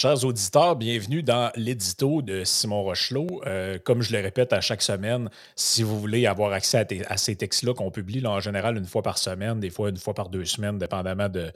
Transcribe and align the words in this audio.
Chers 0.00 0.24
auditeurs, 0.24 0.76
bienvenue 0.76 1.24
dans 1.24 1.50
l'édito 1.56 2.22
de 2.22 2.44
Simon 2.44 2.84
Rochelot. 2.84 3.26
Euh, 3.46 3.80
comme 3.80 4.00
je 4.00 4.12
le 4.12 4.22
répète 4.22 4.52
à 4.52 4.60
chaque 4.60 4.80
semaine, 4.80 5.28
si 5.56 5.82
vous 5.82 5.98
voulez 5.98 6.24
avoir 6.26 6.52
accès 6.52 6.86
à, 7.08 7.16
ces 7.16 7.34
textes-là 7.34 7.74
qu'on 7.74 7.90
publie 7.90 8.24
en 8.24 8.38
général 8.38 8.76
une 8.76 8.84
fois 8.84 9.02
par 9.02 9.18
semaine, 9.18 9.58
des 9.58 9.70
fois 9.70 9.88
une 9.88 9.96
fois 9.96 10.14
par 10.14 10.28
deux 10.28 10.44
semaines, 10.44 10.78
dépendamment 10.78 11.28
de, 11.28 11.50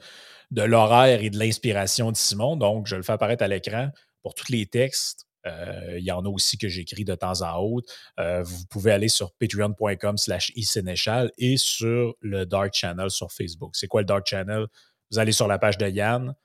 l'horaire 0.51 1.23
et 1.23 1.29
de 1.29 1.39
l'inspiration 1.39 2.11
de 2.11 2.17
Simon. 2.17 2.57
Donc, 2.57 2.85
je 2.87 2.97
le 2.97 3.03
fais 3.03 3.13
apparaître 3.13 3.45
à 3.45 3.47
l'écran 3.47 3.87
pour 4.21 4.35
tous 4.35 4.51
les 4.51 4.65
textes. 4.65 5.25
Euh, 5.47 5.97
il 5.97 6.03
y 6.03 6.11
en 6.11 6.25
a 6.25 6.27
aussi 6.27 6.57
que 6.57 6.67
j'écris 6.67 7.05
de 7.05 7.15
temps 7.15 7.43
à 7.43 7.59
autre. 7.59 7.93
Euh, 8.19 8.43
vous 8.43 8.65
pouvez 8.69 8.91
aller 8.91 9.07
sur 9.07 9.31
patreon.com 9.39 10.17
slash 10.17 10.51
et 11.37 11.55
sur 11.55 12.13
le 12.19 12.45
Dark 12.45 12.73
Channel 12.73 13.09
sur 13.09 13.31
Facebook. 13.31 13.77
C'est 13.77 13.87
quoi 13.87 14.01
le 14.01 14.05
Dark 14.05 14.27
Channel? 14.27 14.65
Vous 15.11 15.19
allez 15.19 15.31
sur 15.31 15.47
la 15.47 15.59
page 15.59 15.77
de 15.77 15.87
Yann, 15.87 16.35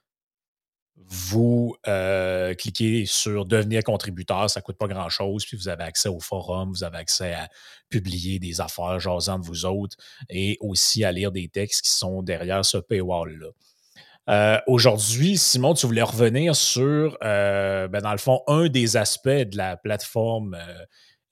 vous 1.08 1.74
euh, 1.86 2.54
cliquez 2.54 3.06
sur 3.06 3.46
devenir 3.46 3.82
contributeur, 3.82 4.50
ça 4.50 4.60
ne 4.60 4.62
coûte 4.62 4.76
pas 4.76 4.88
grand-chose, 4.88 5.46
puis 5.46 5.56
vous 5.56 5.68
avez 5.68 5.84
accès 5.84 6.08
au 6.08 6.20
forum, 6.20 6.70
vous 6.70 6.84
avez 6.84 6.98
accès 6.98 7.32
à 7.32 7.48
publier 7.88 8.38
des 8.38 8.60
affaires 8.60 9.00
jasant 9.00 9.38
de 9.38 9.44
vous 9.44 9.64
autres 9.64 9.96
et 10.28 10.58
aussi 10.60 11.04
à 11.04 11.12
lire 11.12 11.32
des 11.32 11.48
textes 11.48 11.82
qui 11.82 11.90
sont 11.90 12.22
derrière 12.22 12.64
ce 12.64 12.76
paywall-là. 12.76 13.48
Euh, 14.28 14.60
aujourd'hui, 14.66 15.38
Simon, 15.38 15.72
tu 15.72 15.86
voulais 15.86 16.02
revenir 16.02 16.54
sur, 16.54 17.16
euh, 17.24 17.88
ben, 17.88 18.02
dans 18.02 18.12
le 18.12 18.18
fond, 18.18 18.42
un 18.46 18.68
des 18.68 18.98
aspects 18.98 19.28
de 19.28 19.56
la 19.56 19.78
plateforme 19.78 20.58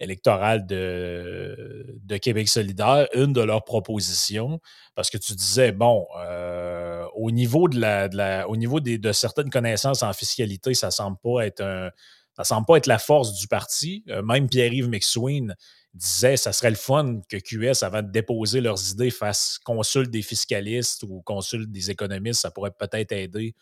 électorale 0.01 0.67
de, 0.67 1.99
de, 2.03 2.17
Québec 2.19 2.49
solidaire, 2.49 3.09
une 3.15 3.33
de 3.33 3.41
leurs 3.41 3.65
propositions, 3.65 4.61
parce 4.95 5.11
que 5.11 5.19
tu 5.19 5.35
disais, 5.35 5.73
bon, 5.73 6.07
euh, 6.19 7.05
au 7.15 7.31
niveau 7.31 7.69
de 7.69 7.79
la, 7.81 8.49
au 8.49 8.57
niveau 8.57 8.81
de 8.81 9.13
certaines 9.13 9.51
connaissances 9.51 10.03
en 10.03 10.13
fiscalité, 10.13 10.75
ça 10.75 10.91
semble 10.91 11.17
pas 11.23 11.47
être 11.47 11.63
un, 11.63 11.91
ça 12.37 12.45
semble 12.45 12.67
pas 12.67 12.77
être 12.77 12.87
la 12.87 12.99
force 12.99 13.33
du 13.35 13.49
parti. 13.49 14.05
Euh, 14.09 14.23
même 14.23 14.49
Pierre-Yves 14.49 14.89
McSween 14.89 15.55
disait 15.95 16.37
ça 16.37 16.53
serait 16.53 16.69
le 16.69 16.77
fun 16.77 17.21
que 17.31 17.39
QS, 17.39 17.83
avant 17.83 18.03
de 18.03 18.11
déposer 18.11 18.61
leurs 18.61 18.91
idées, 18.91 19.11
fasse 19.11 19.59
consulte 19.65 20.11
des 20.11 20.21
fiscalistes 20.21 21.03
ou 21.05 21.23
consulte 21.23 21.71
des 21.71 21.91
économistes. 21.91 22.43
Ça 22.43 22.51
pourrait 22.51 22.73
peut-être 22.79 23.13
aider 23.13 23.55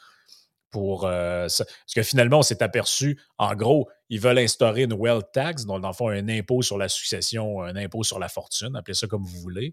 pour. 0.74 1.06
Euh, 1.06 1.46
parce 1.46 1.94
que 1.94 2.02
finalement, 2.02 2.40
on 2.40 2.42
s'est 2.42 2.62
aperçu, 2.64 3.16
en 3.38 3.54
gros, 3.54 3.88
ils 4.08 4.20
veulent 4.20 4.40
instaurer 4.40 4.82
une 4.82 4.92
wealth 4.92 5.30
tax, 5.32 5.66
donc 5.66 5.82
dans 5.82 5.88
le 5.88 5.94
fond, 5.94 6.08
un 6.08 6.28
impôt 6.28 6.62
sur 6.62 6.76
la 6.78 6.88
succession, 6.88 7.62
un 7.62 7.76
impôt 7.76 8.02
sur 8.02 8.18
la 8.18 8.28
fortune, 8.28 8.74
appelez 8.74 8.94
ça 8.94 9.06
comme 9.06 9.22
vous 9.22 9.38
voulez. 9.38 9.72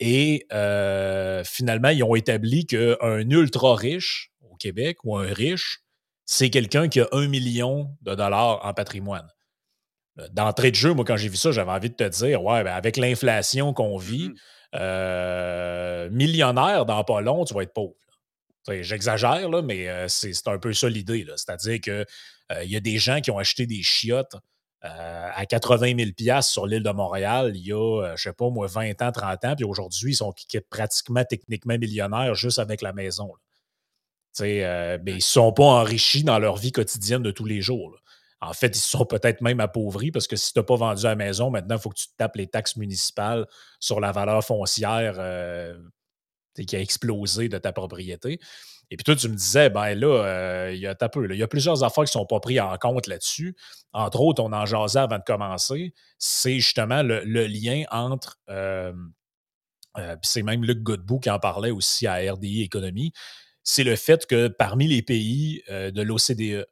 Et 0.00 0.46
euh, 0.52 1.44
finalement, 1.44 1.90
ils 1.90 2.02
ont 2.02 2.16
établi 2.16 2.66
qu'un 2.66 3.30
ultra 3.30 3.76
riche 3.76 4.32
au 4.40 4.56
Québec 4.56 4.98
ou 5.04 5.16
un 5.16 5.32
riche, 5.32 5.82
c'est 6.26 6.50
quelqu'un 6.50 6.88
qui 6.88 7.00
a 7.00 7.06
un 7.12 7.28
million 7.28 7.96
de 8.02 8.16
dollars 8.16 8.66
en 8.66 8.74
patrimoine. 8.74 9.28
Euh, 10.18 10.26
d'entrée 10.32 10.72
de 10.72 10.76
jeu, 10.76 10.94
moi, 10.94 11.04
quand 11.04 11.16
j'ai 11.16 11.28
vu 11.28 11.36
ça, 11.36 11.52
j'avais 11.52 11.70
envie 11.70 11.90
de 11.90 11.94
te 11.94 12.08
dire, 12.08 12.42
ouais, 12.42 12.64
ben, 12.64 12.74
avec 12.74 12.96
l'inflation 12.96 13.72
qu'on 13.72 13.98
vit, 13.98 14.30
mmh 14.30 14.36
millionnaire 16.12 16.86
dans 16.86 17.02
pas 17.02 17.20
long, 17.20 17.44
tu 17.44 17.54
vas 17.54 17.62
être 17.62 17.72
pauvre. 17.72 17.94
J'exagère, 18.68 19.48
là, 19.48 19.62
mais 19.62 19.88
euh, 19.88 20.06
c'est 20.08 20.46
un 20.46 20.58
peu 20.58 20.72
ça 20.72 20.88
l'idée. 20.88 21.26
C'est-à-dire 21.36 21.80
qu'il 21.80 22.06
euh, 22.52 22.64
y 22.64 22.76
a 22.76 22.80
des 22.80 22.98
gens 22.98 23.20
qui 23.20 23.30
ont 23.30 23.38
acheté 23.38 23.66
des 23.66 23.82
chiottes 23.82 24.36
euh, 24.84 25.30
à 25.34 25.46
80 25.46 26.14
000 26.16 26.42
sur 26.42 26.66
l'île 26.66 26.82
de 26.82 26.90
Montréal 26.90 27.52
il 27.54 27.66
y 27.66 27.72
a, 27.72 28.14
je 28.16 28.22
sais 28.22 28.32
pas, 28.32 28.48
moi, 28.50 28.66
20 28.66 29.02
ans, 29.02 29.12
30 29.12 29.44
ans, 29.44 29.56
puis 29.56 29.64
aujourd'hui, 29.64 30.12
ils 30.12 30.16
sont 30.16 30.32
pratiquement 30.68 31.24
techniquement 31.24 31.78
millionnaires 31.78 32.34
juste 32.34 32.58
avec 32.58 32.82
la 32.82 32.92
maison. 32.92 33.30
mais 34.38 35.00
ils 35.06 35.14
ne 35.14 35.20
sont 35.20 35.52
pas 35.52 35.64
enrichis 35.64 36.24
dans 36.24 36.38
leur 36.38 36.56
vie 36.56 36.72
quotidienne 36.72 37.22
de 37.22 37.30
tous 37.30 37.46
les 37.46 37.62
jours. 37.62 37.96
En 38.42 38.54
fait, 38.54 38.74
ils 38.74 38.80
sont 38.80 39.04
peut-être 39.04 39.42
même 39.42 39.60
appauvris 39.60 40.10
parce 40.10 40.26
que 40.26 40.36
si 40.36 40.54
tu 40.54 40.58
n'as 40.58 40.62
pas 40.62 40.76
vendu 40.76 41.02
la 41.04 41.14
maison, 41.14 41.50
maintenant, 41.50 41.76
il 41.76 41.80
faut 41.80 41.90
que 41.90 41.98
tu 41.98 42.06
te 42.06 42.16
tapes 42.16 42.36
les 42.36 42.46
taxes 42.46 42.76
municipales 42.76 43.46
sur 43.80 44.00
la 44.00 44.12
valeur 44.12 44.42
foncière 44.42 45.16
qui 46.64 46.76
a 46.76 46.80
explosé 46.80 47.48
de 47.48 47.58
ta 47.58 47.72
propriété. 47.72 48.38
Et 48.90 48.96
puis 48.96 49.04
toi, 49.04 49.14
tu 49.14 49.28
me 49.28 49.36
disais, 49.36 49.70
ben 49.70 49.94
là, 49.94 50.24
euh, 50.24 50.72
il 50.74 50.80
y 50.80 50.86
a 50.86 50.96
il 51.14 51.36
y 51.36 51.42
a 51.42 51.48
plusieurs 51.48 51.84
affaires 51.84 52.04
qui 52.04 52.16
ne 52.16 52.20
sont 52.22 52.26
pas 52.26 52.40
prises 52.40 52.60
en 52.60 52.76
compte 52.76 53.06
là-dessus. 53.06 53.54
Entre 53.92 54.20
autres, 54.20 54.42
on 54.42 54.52
en 54.52 54.66
jasait 54.66 54.98
avant 54.98 55.18
de 55.18 55.24
commencer, 55.24 55.94
c'est 56.18 56.58
justement 56.58 57.02
le, 57.02 57.46
lien 57.46 57.84
entre, 57.92 58.38
euh, 58.48 58.92
euh, 59.96 60.16
c'est 60.22 60.42
même 60.42 60.64
Luc 60.64 60.82
Godbout 60.82 61.20
qui 61.20 61.30
en 61.30 61.38
parlait 61.38 61.70
aussi 61.70 62.08
à 62.08 62.16
RDI 62.32 62.62
Économie, 62.62 63.12
c'est 63.62 63.84
le 63.84 63.94
fait 63.94 64.26
que 64.26 64.48
parmi 64.48 64.88
les 64.88 65.02
pays 65.02 65.62
de 65.68 66.02
l'OCDE, 66.02 66.66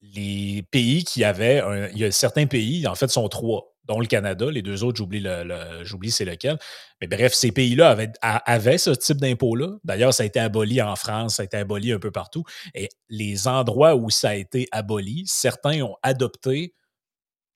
les 0.00 0.62
pays 0.70 1.04
qui 1.04 1.22
avaient, 1.22 1.62
il 1.92 1.98
y 1.98 2.04
a 2.04 2.10
certains 2.10 2.46
pays, 2.46 2.86
en 2.86 2.94
fait, 2.94 3.08
sont 3.08 3.28
trois 3.28 3.75
dont 3.86 4.00
le 4.00 4.06
Canada. 4.06 4.50
Les 4.50 4.62
deux 4.62 4.84
autres, 4.84 4.98
j'oublie, 4.98 6.10
c'est 6.10 6.24
lequel. 6.24 6.58
Mais 7.00 7.06
bref, 7.06 7.32
ces 7.34 7.52
pays-là 7.52 7.96
avaient, 8.20 8.78
ce 8.78 8.90
type 8.90 9.18
d'impôt-là. 9.18 9.76
D'ailleurs, 9.84 10.12
ça 10.12 10.24
a 10.24 10.26
été 10.26 10.40
aboli 10.40 10.82
en 10.82 10.96
France, 10.96 11.36
ça 11.36 11.42
a 11.42 11.44
été 11.44 11.56
aboli 11.56 11.92
un 11.92 11.98
peu 11.98 12.10
partout. 12.10 12.44
Et 12.74 12.88
les 13.08 13.48
endroits 13.48 13.94
où 13.94 14.10
ça 14.10 14.30
a 14.30 14.34
été 14.34 14.66
aboli, 14.72 15.24
certains 15.26 15.82
ont 15.82 15.96
adopté 16.02 16.74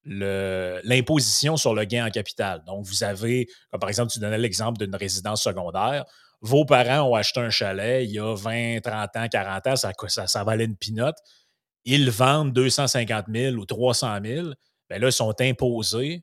l'imposition 0.04 1.56
sur 1.56 1.74
le 1.74 1.84
gain 1.84 2.06
en 2.06 2.10
capital. 2.10 2.62
Donc, 2.66 2.86
vous 2.86 3.04
avez, 3.04 3.48
par 3.78 3.88
exemple, 3.88 4.12
tu 4.12 4.18
donnais 4.18 4.38
l'exemple 4.38 4.78
d'une 4.78 4.96
résidence 4.96 5.42
secondaire. 5.42 6.04
Vos 6.40 6.64
parents 6.64 7.10
ont 7.10 7.14
acheté 7.14 7.40
un 7.40 7.50
chalet 7.50 8.04
il 8.04 8.12
y 8.12 8.18
a 8.18 8.34
20, 8.34 8.80
30 8.80 9.16
ans, 9.16 9.28
40 9.28 9.66
ans, 9.66 9.76
ça, 9.76 9.92
ça, 10.08 10.26
ça 10.26 10.42
valait 10.42 10.64
une 10.64 10.76
pinote. 10.76 11.18
Ils 11.84 12.10
vendent 12.10 12.52
250 12.54 13.26
000 13.32 13.56
ou 13.56 13.66
300 13.66 14.18
000 14.24 14.48
ben 14.90 15.00
là, 15.00 15.08
ils 15.08 15.12
sont 15.12 15.34
imposés 15.40 16.22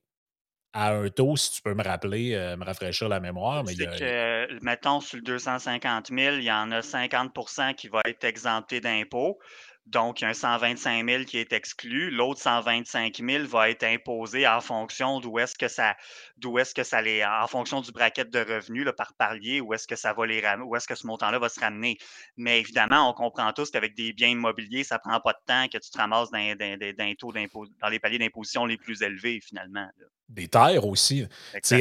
à 0.74 0.92
un 0.92 1.10
taux, 1.10 1.36
si 1.38 1.54
tu 1.54 1.62
peux 1.62 1.74
me 1.74 1.84
rappeler, 1.84 2.36
euh, 2.36 2.56
me 2.58 2.66
rafraîchir 2.66 3.10
la 3.10 3.20
mémoire. 3.20 3.64
Mais 3.64 3.74
que, 3.74 4.64
mettons, 4.64 5.00
sur 5.00 5.18
le 5.18 5.24
250 5.24 6.10
000, 6.10 6.36
il 6.36 6.44
y 6.44 6.52
en 6.52 6.72
a 6.72 6.82
50% 6.82 7.74
qui 7.74 7.88
va 7.88 8.02
être 8.06 8.26
exempté 8.26 8.80
d'impôt. 8.82 9.40
Donc, 9.88 10.20
il 10.20 10.26
y 10.26 10.28
a 10.28 10.30
un 10.32 10.34
125 10.34 11.10
000 11.10 11.24
qui 11.24 11.38
est 11.38 11.54
exclu. 11.54 12.12
L'autre 12.12 12.42
125 12.42 13.22
000 13.24 13.46
va 13.46 13.70
être 13.70 13.84
imposé 13.84 14.46
en 14.46 14.60
fonction 14.60 15.22
d'où 15.22 15.40
est-ce 15.40 15.56
que 15.56 15.70
ça, 15.70 15.96
d'où 16.36 16.60
est-ce 16.60 16.76
que 16.76 16.84
ça 16.84 17.02
les, 17.02 17.24
en 17.24 17.48
fonction 17.48 17.80
du 17.80 17.94
bracket 17.94 18.30
de 18.30 18.40
revenus 18.40 18.86
par 18.98 19.14
palier, 19.14 19.62
où 19.62 19.74
est-ce 19.74 19.88
que 19.88 19.96
ça 19.96 20.12
va 20.12 20.26
les 20.26 20.44
où 20.66 20.76
est-ce 20.76 20.88
que 20.88 20.96
ce 20.96 21.08
montant-là 21.08 21.40
va 21.40 21.48
se 21.48 21.60
ramener. 21.62 21.98
Mais 22.36 22.60
évidemment, 22.60 23.10
on 23.10 23.14
comprend 23.14 23.54
tous 23.54 23.72
qu'avec 23.72 23.96
des 23.96 24.12
biens 24.12 24.30
immobiliers, 24.30 24.84
ça 24.84 25.00
prend 25.00 25.22
pas 25.22 25.34
de 25.34 25.40
temps 25.46 25.68
que 25.70 25.78
tu 25.78 25.90
te 25.90 25.98
ramasses 25.98 26.32
dans, 26.32 26.56
dans 26.58 27.90
les 27.90 28.00
paliers 28.00 28.20
d'imposition 28.20 28.66
les 28.66 28.78
plus 28.78 29.02
élevés 29.02 29.40
finalement. 29.40 29.88
Des 30.30 30.50
terres 30.50 30.86
aussi. 30.86 31.26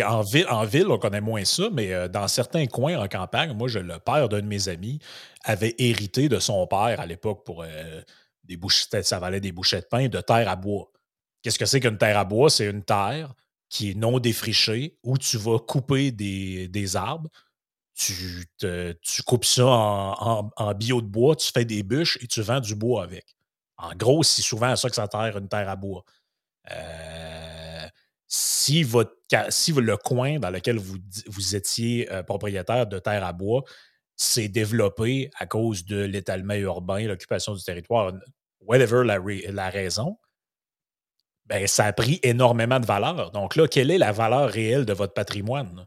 En 0.06 0.22
ville, 0.22 0.46
en 0.48 0.64
ville, 0.64 0.86
on 0.88 0.98
connaît 0.98 1.20
moins 1.20 1.44
ça, 1.44 1.64
mais 1.72 1.92
euh, 1.92 2.06
dans 2.06 2.28
certains 2.28 2.66
coins 2.66 2.96
en 2.96 3.08
campagne, 3.08 3.52
moi, 3.52 3.66
je, 3.66 3.80
le 3.80 3.98
père 3.98 4.28
d'un 4.28 4.40
de 4.40 4.46
mes 4.46 4.68
amis 4.68 5.00
avait 5.42 5.74
hérité 5.78 6.28
de 6.28 6.38
son 6.38 6.64
père 6.68 7.00
à 7.00 7.06
l'époque 7.06 7.44
pour 7.44 7.64
euh, 7.64 8.00
des 8.44 8.56
bouchettes, 8.56 9.04
ça 9.04 9.18
valait 9.18 9.40
des 9.40 9.50
bouchées 9.50 9.80
de 9.80 9.86
pain, 9.86 10.08
de 10.08 10.20
terre 10.20 10.48
à 10.48 10.54
bois. 10.54 10.92
Qu'est-ce 11.42 11.58
que 11.58 11.66
c'est 11.66 11.80
qu'une 11.80 11.98
terre 11.98 12.18
à 12.18 12.24
bois? 12.24 12.48
C'est 12.48 12.66
une 12.66 12.84
terre 12.84 13.34
qui 13.68 13.90
est 13.90 13.94
non 13.94 14.20
défrichée 14.20 14.96
où 15.02 15.18
tu 15.18 15.38
vas 15.38 15.58
couper 15.58 16.12
des, 16.12 16.96
arbres, 16.96 17.28
tu, 17.94 18.44
tu, 18.58 19.22
coupes 19.24 19.44
ça 19.44 19.66
en, 19.66 20.50
en, 20.56 20.74
bio 20.74 21.00
de 21.00 21.06
bois, 21.08 21.34
tu 21.34 21.50
fais 21.50 21.64
des 21.64 21.82
bûches 21.82 22.18
et 22.22 22.26
tu 22.28 22.42
vends 22.42 22.60
du 22.60 22.76
bois 22.76 23.02
avec. 23.02 23.36
En 23.78 23.94
gros, 23.94 24.22
c'est 24.22 24.42
souvent 24.42 24.68
à 24.68 24.76
ça 24.76 24.88
que 24.88 24.94
ça 24.94 25.08
terre 25.08 25.36
une 25.36 25.48
terre 25.48 25.68
à 25.68 25.76
bois. 25.76 26.04
Euh, 26.70 27.35
si, 28.66 29.72
le 29.72 29.96
coin 29.96 30.38
dans 30.38 30.50
lequel 30.50 30.78
vous, 30.78 31.56
étiez 31.56 32.10
euh, 32.12 32.22
propriétaire 32.22 32.86
de 32.86 32.98
terre 32.98 33.24
à 33.24 33.32
bois 33.32 33.64
s'est 34.16 34.48
développé 34.48 35.30
à 35.38 35.46
cause 35.46 35.84
de 35.84 36.02
l'étalement 36.02 36.54
urbain, 36.54 37.06
l'occupation 37.06 37.54
du 37.54 37.62
territoire, 37.62 38.12
whatever 38.60 39.04
la, 39.04 39.70
raison, 39.70 40.16
ben, 41.44 41.66
ça 41.66 41.84
a 41.84 41.92
pris 41.92 42.18
énormément 42.22 42.80
de 42.80 42.86
valeur. 42.86 43.30
Donc 43.30 43.56
là, 43.56 43.68
quelle 43.68 43.90
est 43.90 43.98
la 43.98 44.12
valeur 44.12 44.48
réelle 44.48 44.86
de 44.86 44.92
votre 44.92 45.12
patrimoine 45.12 45.86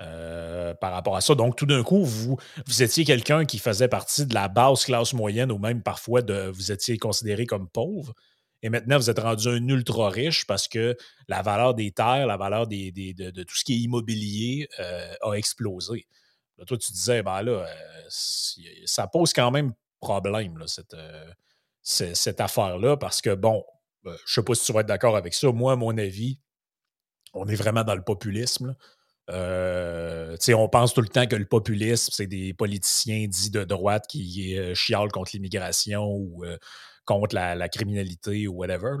euh, 0.00 0.74
par 0.74 0.92
rapport 0.92 1.16
à 1.16 1.20
ça? 1.20 1.34
Donc, 1.34 1.56
tout 1.56 1.66
d'un 1.66 1.82
coup, 1.82 2.04
vous, 2.04 2.38
étiez 2.80 3.04
quelqu'un 3.04 3.46
qui 3.46 3.58
faisait 3.58 3.88
partie 3.88 4.26
de 4.26 4.34
la 4.34 4.48
basse 4.48 4.84
classe 4.84 5.14
moyenne 5.14 5.50
ou 5.50 5.58
même 5.58 5.82
parfois 5.82 6.20
vous 6.52 6.70
étiez 6.70 6.98
considéré 6.98 7.46
comme 7.46 7.68
pauvre. 7.68 8.14
Et 8.64 8.70
maintenant, 8.70 8.96
vous 8.96 9.10
êtes 9.10 9.18
rendu 9.18 9.46
un 9.46 9.68
ultra 9.68 10.08
riche 10.08 10.46
parce 10.46 10.68
que 10.68 10.96
la 11.28 11.42
valeur 11.42 11.74
des 11.74 11.92
terres, 11.92 12.26
la 12.26 12.38
valeur 12.38 12.66
de, 12.66 13.42
tout 13.42 13.54
ce 13.54 13.62
qui 13.62 13.74
est 13.74 13.78
immobilier 13.80 14.66
euh, 14.80 15.12
a 15.20 15.34
explosé. 15.34 16.06
Toi, 16.66 16.78
tu 16.78 16.90
disais, 16.90 17.22
ben 17.22 17.42
là, 17.42 17.66
euh, 17.66 18.04
ça 18.86 19.06
pose 19.06 19.34
quand 19.34 19.50
même 19.50 19.74
problème, 20.00 20.66
cette, 20.66 20.94
euh, 20.94 21.30
cette 21.82 22.40
affaire-là, 22.40 22.96
parce 22.96 23.20
que, 23.20 23.34
bon, 23.34 23.62
je 24.02 24.10
ne 24.10 24.16
sais 24.24 24.42
pas 24.42 24.54
si 24.54 24.64
tu 24.64 24.72
vas 24.72 24.80
être 24.80 24.86
d'accord 24.86 25.16
avec 25.16 25.34
ça. 25.34 25.52
Moi, 25.52 25.74
à 25.74 25.76
mon 25.76 25.98
avis, 25.98 26.38
on 27.34 27.46
est 27.46 27.56
vraiment 27.56 27.84
dans 27.84 27.94
le 27.94 28.02
populisme. 28.02 28.74
On 29.28 30.68
pense 30.70 30.94
tout 30.94 31.02
le 31.02 31.08
temps 31.08 31.26
que 31.26 31.36
le 31.36 31.44
populisme, 31.44 32.12
c'est 32.14 32.26
des 32.26 32.54
politiciens 32.54 33.26
dits 33.28 33.50
de 33.50 33.64
droite 33.64 34.06
qui 34.08 34.56
euh, 34.56 34.74
chialent 34.74 35.12
contre 35.12 35.32
l'immigration 35.34 36.06
ou 36.06 36.46
contre 37.04 37.34
la, 37.34 37.68
criminalité 37.68 38.46
ou 38.48 38.54
whatever. 38.54 38.96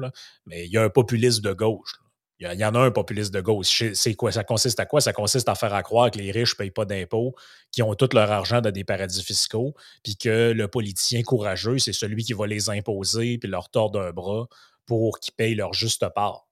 Mais 0.46 0.66
il 0.66 0.72
y 0.72 0.78
a 0.78 0.82
un 0.82 0.90
populisme 0.90 1.42
de 1.42 1.52
gauche. 1.52 2.00
Il 2.40 2.60
y, 2.60 2.64
en 2.64 2.74
a 2.74 2.80
un 2.80 2.90
populiste 2.90 3.32
de 3.32 3.40
gauche. 3.40 3.84
C'est 3.94 4.14
quoi? 4.14 4.32
Ça 4.32 4.42
consiste 4.42 4.80
à 4.80 4.86
quoi? 4.86 5.00
Ça 5.00 5.12
consiste 5.12 5.48
à 5.48 5.54
faire 5.54 5.80
croire 5.84 6.10
que 6.10 6.18
les 6.18 6.32
riches 6.32 6.54
ne 6.54 6.58
payent 6.58 6.70
pas 6.72 6.84
d'impôts, 6.84 7.34
qu'ils 7.70 7.84
ont 7.84 7.94
tout 7.94 8.08
leur 8.12 8.30
argent 8.30 8.60
dans 8.60 8.72
des 8.72 8.82
paradis 8.82 9.22
fiscaux, 9.22 9.74
puis 10.02 10.16
que 10.16 10.52
le 10.52 10.66
politicien 10.66 11.22
courageux, 11.22 11.78
c'est 11.78 11.92
celui 11.92 12.24
qui 12.24 12.32
va 12.32 12.46
les 12.46 12.68
imposer 12.70 13.38
puis 13.38 13.48
leur 13.48 13.70
tordre 13.70 14.00
un 14.00 14.10
bras 14.10 14.48
pour 14.84 15.20
qu'ils 15.20 15.32
payent 15.34 15.54
leur 15.54 15.72
juste 15.74 16.06
part. 16.08 16.46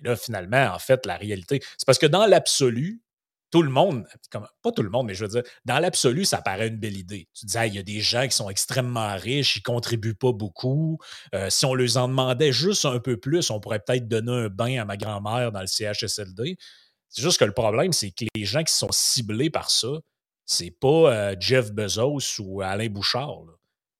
Et 0.00 0.08
là, 0.08 0.16
finalement, 0.16 0.72
en 0.74 0.78
fait, 0.78 1.04
la 1.04 1.16
réalité, 1.16 1.60
c'est 1.76 1.86
parce 1.86 1.98
que 1.98 2.06
dans 2.06 2.26
l'absolu, 2.26 3.02
tout 3.50 3.62
le 3.62 3.70
monde, 3.70 4.06
pas 4.62 4.72
tout 4.72 4.82
le 4.82 4.90
monde, 4.90 5.06
mais 5.06 5.14
je 5.14 5.24
veux 5.24 5.30
dire, 5.30 5.42
dans 5.64 5.78
l'absolu, 5.78 6.24
ça 6.24 6.42
paraît 6.42 6.68
une 6.68 6.78
belle 6.78 6.96
idée. 6.96 7.28
Tu 7.32 7.46
dis, 7.46 7.56
il 7.66 7.74
y 7.74 7.78
a 7.78 7.82
des 7.82 8.00
gens 8.00 8.26
qui 8.26 8.34
sont 8.34 8.50
extrêmement 8.50 9.14
riches, 9.16 9.56
ils 9.56 9.60
ne 9.60 9.74
contribuent 9.74 10.14
pas 10.14 10.32
beaucoup. 10.32 10.98
Euh, 11.34 11.48
si 11.50 11.64
on 11.64 11.74
leur 11.74 11.96
en 11.96 12.08
demandait 12.08 12.52
juste 12.52 12.84
un 12.84 12.98
peu 12.98 13.16
plus, 13.16 13.50
on 13.50 13.60
pourrait 13.60 13.78
peut-être 13.78 14.08
donner 14.08 14.32
un 14.32 14.48
bain 14.48 14.80
à 14.80 14.84
ma 14.84 14.96
grand-mère 14.96 15.52
dans 15.52 15.60
le 15.60 15.66
CHSLD. 15.66 16.56
C'est 17.08 17.22
juste 17.22 17.38
que 17.38 17.44
le 17.44 17.52
problème, 17.52 17.92
c'est 17.92 18.10
que 18.10 18.24
les 18.34 18.44
gens 18.44 18.64
qui 18.64 18.74
sont 18.74 18.90
ciblés 18.90 19.50
par 19.50 19.70
ça, 19.70 19.88
c'est 20.44 20.70
pas 20.70 21.12
euh, 21.12 21.36
Jeff 21.38 21.72
Bezos 21.72 22.40
ou 22.40 22.62
Alain 22.62 22.88
Bouchard. 22.88 23.44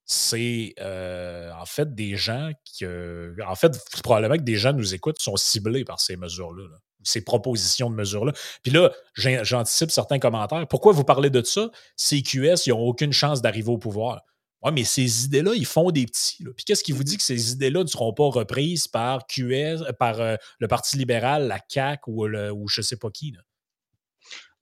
C'est 0.05 0.75
euh, 0.81 1.51
en 1.53 1.67
fait 1.67 1.95
des 1.95 2.17
gens 2.17 2.51
qui. 2.65 2.85
en 2.87 3.55
fait, 3.57 3.77
probablement 4.03 4.37
que 4.37 4.43
des 4.43 4.57
gens 4.57 4.73
nous 4.73 4.95
écoutent 4.95 5.21
sont 5.21 5.37
ciblés 5.37 5.85
par 5.85 6.01
ces 6.01 6.17
mesures-là. 6.17 6.69
là 6.69 6.79
ces 7.07 7.25
propositions 7.25 7.91
de 7.91 7.95
mesures-là. 7.95 8.33
Puis 8.63 8.73
là, 8.73 8.93
j'anticipe 9.15 9.91
certains 9.91 10.19
commentaires. 10.19 10.67
Pourquoi 10.69 10.93
vous 10.93 11.05
parlez 11.05 11.31
de 11.31 11.43
ça? 11.43 11.71
CQS, 11.97 12.67
ils 12.67 12.71
n'ont 12.71 12.81
aucune 12.81 13.13
chance 13.13 13.43
d'arriver 13.43 13.71
au 13.71 13.79
pouvoir. 13.79 14.23
Oui, 14.63 14.73
mais 14.73 14.85
ces 14.85 15.27
idées-là, 15.27 15.53
ils 15.55 15.67
font 15.67 15.91
des 15.91 16.07
petits. 16.07 16.43
Puis 16.57 16.65
qu'est-ce 16.65 16.83
qui 16.83 16.93
vous 16.93 17.05
dit 17.05 17.17
que 17.17 17.23
ces 17.23 17.53
idées-là 17.53 17.83
ne 17.83 17.89
seront 17.89 18.13
pas 18.13 18.25
reprises 18.25 18.89
par 18.89 19.27
QS, 19.27 19.93
par 19.99 20.21
euh, 20.21 20.37
le 20.59 20.69
Parti 20.69 20.97
libéral, 20.97 21.47
la 21.47 21.61
CAQ 21.69 22.03
ou, 22.07 22.27
le, 22.27 22.51
ou 22.53 22.67
je 22.69 22.81
ne 22.81 22.85
sais 22.85 22.97
pas 22.97 23.11
qui? 23.11 23.33
Là? 23.33 23.41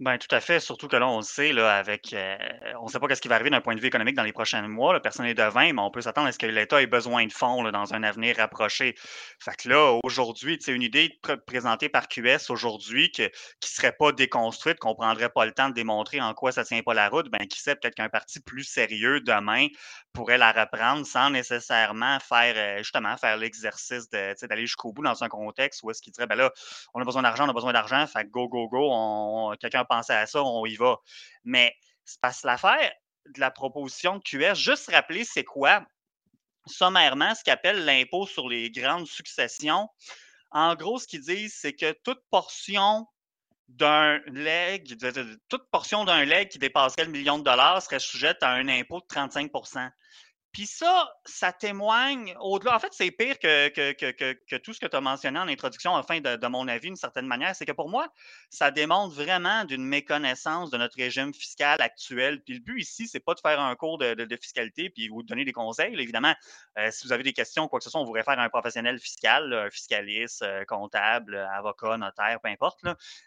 Ben, 0.01 0.19
tout 0.19 0.35
à 0.35 0.41
fait, 0.41 0.59
surtout 0.59 0.89
que 0.89 0.97
là, 0.97 1.07
on 1.07 1.19
le 1.19 1.23
sait, 1.23 1.53
là, 1.53 1.77
avec, 1.77 2.13
euh, 2.15 2.37
on 2.81 2.87
ne 2.87 2.91
sait 2.91 2.99
pas 2.99 3.15
ce 3.15 3.21
qui 3.21 3.29
va 3.29 3.37
arriver 3.37 3.51
d'un 3.51 3.61
point 3.61 3.77
de 3.77 3.81
vue 3.81 3.87
économique 3.87 4.17
dans 4.17 4.25
les 4.25 4.33
prochains 4.33 4.67
mois. 4.67 4.99
Personne 5.01 5.25
n'est 5.25 5.35
devin, 5.35 5.73
mais 5.73 5.81
on 5.81 5.93
peut 5.93 6.01
s'attendre 6.01 6.27
à 6.27 6.33
ce 6.33 6.39
que 6.39 6.47
l'État 6.47 6.83
ait 6.83 6.89
besoin 6.89 7.25
de 7.27 7.33
fonds 7.33 7.63
dans 7.71 7.95
un 7.95 8.03
avenir 8.03 8.37
rapproché. 8.37 8.97
Fait 9.39 9.55
que 9.55 9.69
là, 9.69 10.01
aujourd'hui, 10.03 10.59
c'est 10.61 10.73
une 10.73 10.83
idée 10.83 11.17
présentée 11.47 11.89
par 11.89 12.09
QS 12.09 12.51
aujourd'hui 12.51 13.13
qui 13.13 13.23
ne 13.23 13.29
serait 13.63 13.93
pas 13.93 14.11
déconstruite, 14.11 14.81
qu'on 14.81 14.91
ne 14.91 14.95
prendrait 14.95 15.29
pas 15.29 15.45
le 15.45 15.53
temps 15.53 15.69
de 15.69 15.75
démontrer 15.75 16.21
en 16.21 16.35
quoi 16.35 16.51
ça 16.51 16.63
ne 16.63 16.67
tient 16.67 16.83
pas 16.83 16.95
la 16.95 17.09
route, 17.09 17.31
ben, 17.31 17.47
qui 17.47 17.61
sait 17.61 17.77
peut-être 17.77 17.95
qu'un 17.95 18.09
parti 18.09 18.41
plus 18.41 18.65
sérieux 18.65 19.21
demain 19.21 19.69
pourrait 20.13 20.39
la 20.39 20.51
reprendre 20.51 21.07
sans 21.07 21.31
nécessairement 21.31 22.19
faire, 22.19 22.55
euh, 22.57 22.79
justement, 22.79 23.17
faire 23.17 23.37
l'exercice 23.37 24.09
d'aller 24.11 24.67
jusqu'au 24.67 24.93
bout 24.93 25.05
dans 25.05 25.23
un 25.23 25.29
contexte 25.29 25.85
où 25.85 25.91
est-ce 25.93 26.03
qu'il 26.03 26.13
dirait, 26.13 26.27
ben 26.27 26.37
là, 26.37 26.51
on 26.95 27.01
a 27.01 27.05
besoin 27.05 27.23
d'argent, 27.23 27.47
on 27.47 27.51
a 27.51 27.53
besoin 27.53 27.73
d'argent, 27.73 28.05
fait 28.09 28.29
go, 28.29 28.49
go, 28.49 28.69
go, 28.69 28.89
on, 28.91 29.55
quelqu'un 29.61 29.84
penser 29.85 30.13
à 30.13 30.27
ça, 30.27 30.43
on 30.43 30.65
y 30.67 30.77
va. 30.77 30.99
Mais 31.45 31.75
c'est 32.05 32.21
parce 32.21 32.43
l'affaire 32.45 32.93
de 33.27 33.41
la 33.41 33.51
proposition 33.51 34.19
de 34.19 34.23
QS, 34.23 34.55
juste 34.55 34.91
rappeler 34.91 35.25
c'est 35.25 35.45
quoi 35.45 35.85
sommairement 36.67 37.35
ce 37.35 37.43
qu'appelle 37.45 37.85
l'impôt 37.85 38.27
sur 38.27 38.49
les 38.49 38.71
grandes 38.71 39.07
successions. 39.07 39.89
En 40.51 40.75
gros, 40.75 40.99
ce 40.99 41.07
qu'ils 41.07 41.23
disent, 41.23 41.57
c'est 41.61 41.75
que 41.75 41.93
toute 42.05 42.23
portion 42.31 43.07
d'un 43.69 44.19
leg, 44.27 44.97
toute 45.49 45.69
portion 45.71 46.05
d'un 46.05 46.25
leg 46.25 46.49
qui 46.49 46.59
dépasserait 46.59 47.05
le 47.05 47.11
million 47.11 47.39
de 47.39 47.45
dollars 47.45 47.83
serait 47.83 47.99
sujette 47.99 48.43
à 48.43 48.51
un 48.51 48.69
impôt 48.69 49.01
de 49.01 49.07
35 49.09 49.51
puis 50.55 50.67
ça, 50.67 51.13
ça 51.25 51.53
témoigne 51.53 52.37
au-delà. 52.39 52.77
En 52.77 52.79
fait, 52.79 52.93
c'est 52.93 53.11
pire 53.11 53.41
que, 53.41 53.69
que, 53.71 54.57
tout 54.59 54.73
ce 54.73 54.79
que 54.79 54.87
tu 54.87 54.95
as 54.95 55.01
mentionné 55.01 55.41
en 55.41 55.49
introduction, 55.49 55.91
enfin, 55.95 56.21
de, 56.21 56.37
de 56.37 56.47
mon 56.47 56.69
avis, 56.69 56.87
d'une 56.87 56.97
certaine 56.97 57.27
manière. 57.27 57.57
C'est 57.57 57.67
que 57.67 57.73
pour 57.73 57.89
moi, 57.89 58.07
ça 58.51 58.71
démontre 58.71 59.17
vraiment 59.17 59.65
d'une 59.65 59.85
méconnaissance 59.85 60.71
de 60.71 60.79
notre 60.79 60.97
régime 60.97 61.35
fiscal 61.35 61.83
actuel. 61.83 62.41
Puis 62.45 62.55
le 62.55 62.61
but 62.61 62.81
ici, 62.81 63.09
c'est 63.09 63.19
pas 63.19 63.35
de 63.35 63.41
faire 63.41 63.61
un 63.61 63.75
cours 63.75 63.99
de, 63.99 64.39
fiscalité 64.41 64.91
puis 64.91 65.09
vous 65.09 65.25
donner 65.25 65.45
des 65.45 65.53
conseils. 65.53 65.93
évidemment, 66.01 66.35
euh, 66.79 66.89
si 66.93 67.05
vous 67.05 67.13
avez 67.13 67.25
des 67.25 67.33
questions, 67.33 67.67
quoi 67.67 67.81
que 67.81 67.85
ce 67.85 67.91
soit, 67.91 68.01
on 68.01 68.05
vous 68.05 68.13
réfère 68.13 68.39
à 68.39 68.45
un 68.45 68.49
professionnel 68.49 69.01
fiscal, 69.01 69.53
un 69.53 69.71
fiscaliste, 69.71 70.43
euh, 70.43 70.65
comptable, 70.67 71.37
avocat, 71.37 71.97
notaire, 71.97 72.39
peu 72.41 72.49
importe. 72.49 72.81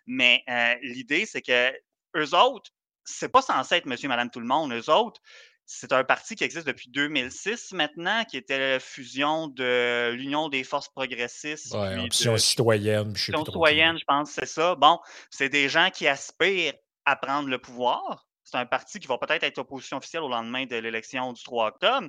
Mais 0.05 0.43
euh, 0.49 0.75
l'idée, 0.81 1.25
c'est 1.25 1.41
que 1.41 1.73
eux 2.15 2.35
autres, 2.35 2.71
c'est 3.07 3.29
pas 3.29 3.41
censé 3.41 3.75
être 3.75 3.85
monsieur, 3.85 4.09
madame, 4.09 4.29
tout 4.29 4.39
le 4.39 4.45
monde. 4.45 4.73
Eux 4.73 4.89
autres, 4.89 5.21
c'est 5.69 5.91
un 5.91 6.05
parti 6.05 6.35
qui 6.35 6.45
existe 6.45 6.65
depuis 6.65 6.89
2006 6.89 7.73
maintenant, 7.73 8.23
qui 8.23 8.37
était 8.37 8.57
la 8.57 8.79
fusion 8.79 9.49
de 9.49 10.11
l'Union 10.13 10.47
des 10.47 10.63
forces 10.63 10.87
progressistes. 10.87 11.75
Option 11.75 12.37
citoyenne. 12.37 13.13
Je 13.15 13.33
citoyenne, 13.35 13.99
je 13.99 14.05
pense, 14.05 14.31
c'est 14.31 14.45
ça. 14.45 14.75
Bon, 14.75 14.97
c'est 15.29 15.49
des 15.49 15.67
gens 15.67 15.89
qui 15.93 16.07
aspirent 16.07 16.73
à 17.03 17.17
prendre 17.17 17.49
le 17.49 17.57
pouvoir. 17.57 18.25
C'est 18.45 18.55
un 18.55 18.65
parti 18.65 18.99
qui 18.99 19.07
va 19.07 19.17
peut-être 19.17 19.43
être 19.43 19.57
opposition 19.57 19.97
officielle 19.97 20.23
au 20.23 20.29
lendemain 20.29 20.65
de 20.65 20.77
l'élection 20.77 21.33
du 21.33 21.43
3 21.43 21.67
octobre 21.67 22.07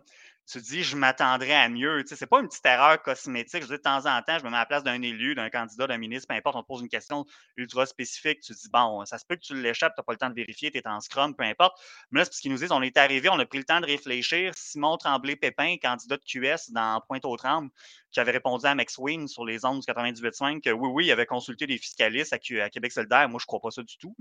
tu 0.50 0.60
dis, 0.60 0.82
je 0.82 0.96
m'attendrais 0.96 1.54
à 1.54 1.68
mieux. 1.68 2.02
Tu 2.02 2.08
sais, 2.08 2.16
c'est 2.16 2.26
pas 2.26 2.40
une 2.40 2.48
petite 2.48 2.64
erreur 2.64 3.02
cosmétique. 3.02 3.62
Je 3.62 3.66
dire, 3.66 3.76
de 3.76 3.82
temps 3.82 4.06
en 4.06 4.22
temps, 4.22 4.38
je 4.38 4.44
me 4.44 4.50
mets 4.50 4.56
à 4.56 4.60
la 4.60 4.66
place 4.66 4.82
d'un 4.82 5.02
élu, 5.02 5.34
d'un 5.34 5.50
candidat, 5.50 5.86
d'un 5.86 5.98
ministre, 5.98 6.26
peu 6.28 6.34
importe, 6.34 6.56
on 6.56 6.62
te 6.62 6.66
pose 6.66 6.80
une 6.80 6.88
question 6.88 7.26
ultra 7.56 7.84
spécifique. 7.84 8.40
Tu 8.40 8.54
dis, 8.54 8.68
bon, 8.72 9.04
ça 9.04 9.18
se 9.18 9.26
peut 9.26 9.36
que 9.36 9.42
tu 9.42 9.60
l'échappes, 9.60 9.94
tu 9.94 10.00
n'as 10.00 10.04
pas 10.04 10.12
le 10.12 10.18
temps 10.18 10.30
de 10.30 10.34
vérifier, 10.34 10.70
tu 10.70 10.78
es 10.78 10.88
en 10.88 11.00
scrum, 11.00 11.34
peu 11.36 11.44
importe. 11.44 11.78
Mais 12.10 12.20
là, 12.20 12.24
c'est 12.24 12.34
ce 12.34 12.40
qu'ils 12.40 12.50
nous 12.50 12.58
disent, 12.58 12.72
on 12.72 12.80
est 12.80 12.96
arrivé, 12.96 13.28
on 13.28 13.38
a 13.38 13.44
pris 13.44 13.58
le 13.58 13.64
temps 13.64 13.80
de 13.80 13.86
réfléchir. 13.86 14.52
Simon 14.56 14.96
Tremblay-Pépin, 14.96 15.76
candidat 15.82 16.16
de 16.16 16.24
QS 16.24 16.72
dans 16.72 17.02
Pointe-aux-Trembles, 17.06 17.70
qui 18.10 18.20
avait 18.20 18.32
répondu 18.32 18.64
à 18.64 18.74
Max 18.74 18.96
Wayne 18.96 19.28
sur 19.28 19.44
les 19.44 19.66
ondes 19.66 19.80
du 19.80 19.86
98.5 19.86 20.62
que 20.62 20.70
oui, 20.70 20.88
oui, 20.90 21.06
il 21.06 21.12
avait 21.12 21.26
consulté 21.26 21.66
des 21.66 21.76
fiscalistes 21.76 22.32
à, 22.32 22.38
Québec 22.38 22.92
solidaire. 22.92 23.28
Moi, 23.28 23.38
je 23.38 23.44
ne 23.44 23.46
crois 23.46 23.60
pas 23.60 23.70
ça 23.70 23.82
du 23.82 23.98
tout. 23.98 24.16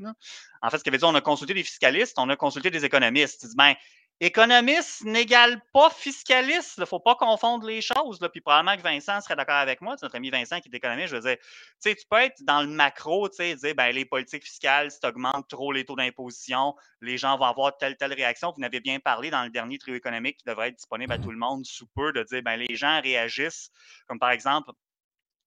En 0.62 0.69
fait, 0.69 0.77
ce 0.77 0.83
qu'il 0.83 0.91
avait 0.91 0.97
dit, 0.97 1.06
on 1.06 1.15
a 1.15 1.21
consulté 1.21 1.53
des 1.53 1.63
fiscalistes, 1.63 2.19
on 2.19 2.30
a 2.30 2.35
consulté 2.35 2.69
des 2.69 2.83
économistes. 2.83 3.39
Tu 3.41 3.47
dis, 3.47 3.56
ben, 3.56 3.73
Économiste 4.19 5.04
n'égale 5.04 5.62
pas 5.74 5.92
fiscaliste. 5.92 6.74
Il 6.78 6.81
ne 6.81 6.86
faut 6.86 7.00
pas 7.00 7.14
confondre 7.14 7.68
les 7.68 7.81
choses. 7.81 8.18
Puis 8.31 8.42
probablement 8.42 8.75
que 8.75 8.81
Vincent 8.81 9.22
serait 9.22 9.36
d'accord 9.36 9.58
avec 9.58 9.80
moi, 9.80 9.96
notre 10.02 10.16
ami 10.16 10.31
Vincent 10.31 10.60
qui 10.60 10.69
est 10.69 10.75
économiste. 10.75 11.10
Je 11.10 11.18
veux 11.18 11.22
dire, 11.22 11.38
tu 11.84 12.06
peux 12.10 12.18
être 12.18 12.42
dans 12.42 12.62
le 12.64 12.68
macro, 12.68 13.30
tu 13.30 13.36
sais, 13.36 13.56
dire 13.56 13.75
ben, 13.75 13.92
les 13.92 14.06
politiques 14.06 14.44
fiscales, 14.44 14.90
si 14.90 15.00
tu 15.00 15.08
augmentes 15.08 15.48
trop 15.48 15.71
les 15.71 15.86
taux 15.86 15.95
d'imposition, 15.95 16.74
les 17.02 17.19
gens 17.19 17.38
vont 17.38 17.45
avoir 17.45 17.78
telle, 17.78 17.95
telle 17.95 18.14
réaction. 18.14 18.52
Vous 18.56 18.62
n'avez 18.62 18.80
bien 18.80 19.00
parlé 19.00 19.30
dans 19.30 19.44
le 19.44 19.52
dernier 19.52 19.78
trio 19.78 19.94
économique 19.94 20.38
qui 20.38 20.45
devrait 20.45 20.69
être 20.69 20.78
disponible 20.78 21.14
à 21.14 21.19
tout 21.19 21.31
le 21.31 21.38
monde 21.38 21.64
sous 21.64 21.88
peu, 21.95 22.12
de 22.12 22.24
dire 22.24 22.42
ben, 22.42 22.56
les 22.56 22.76
gens 22.76 23.00
réagissent, 23.02 23.69
comme 24.07 24.18
par 24.18 24.31
exemple, 24.31 24.71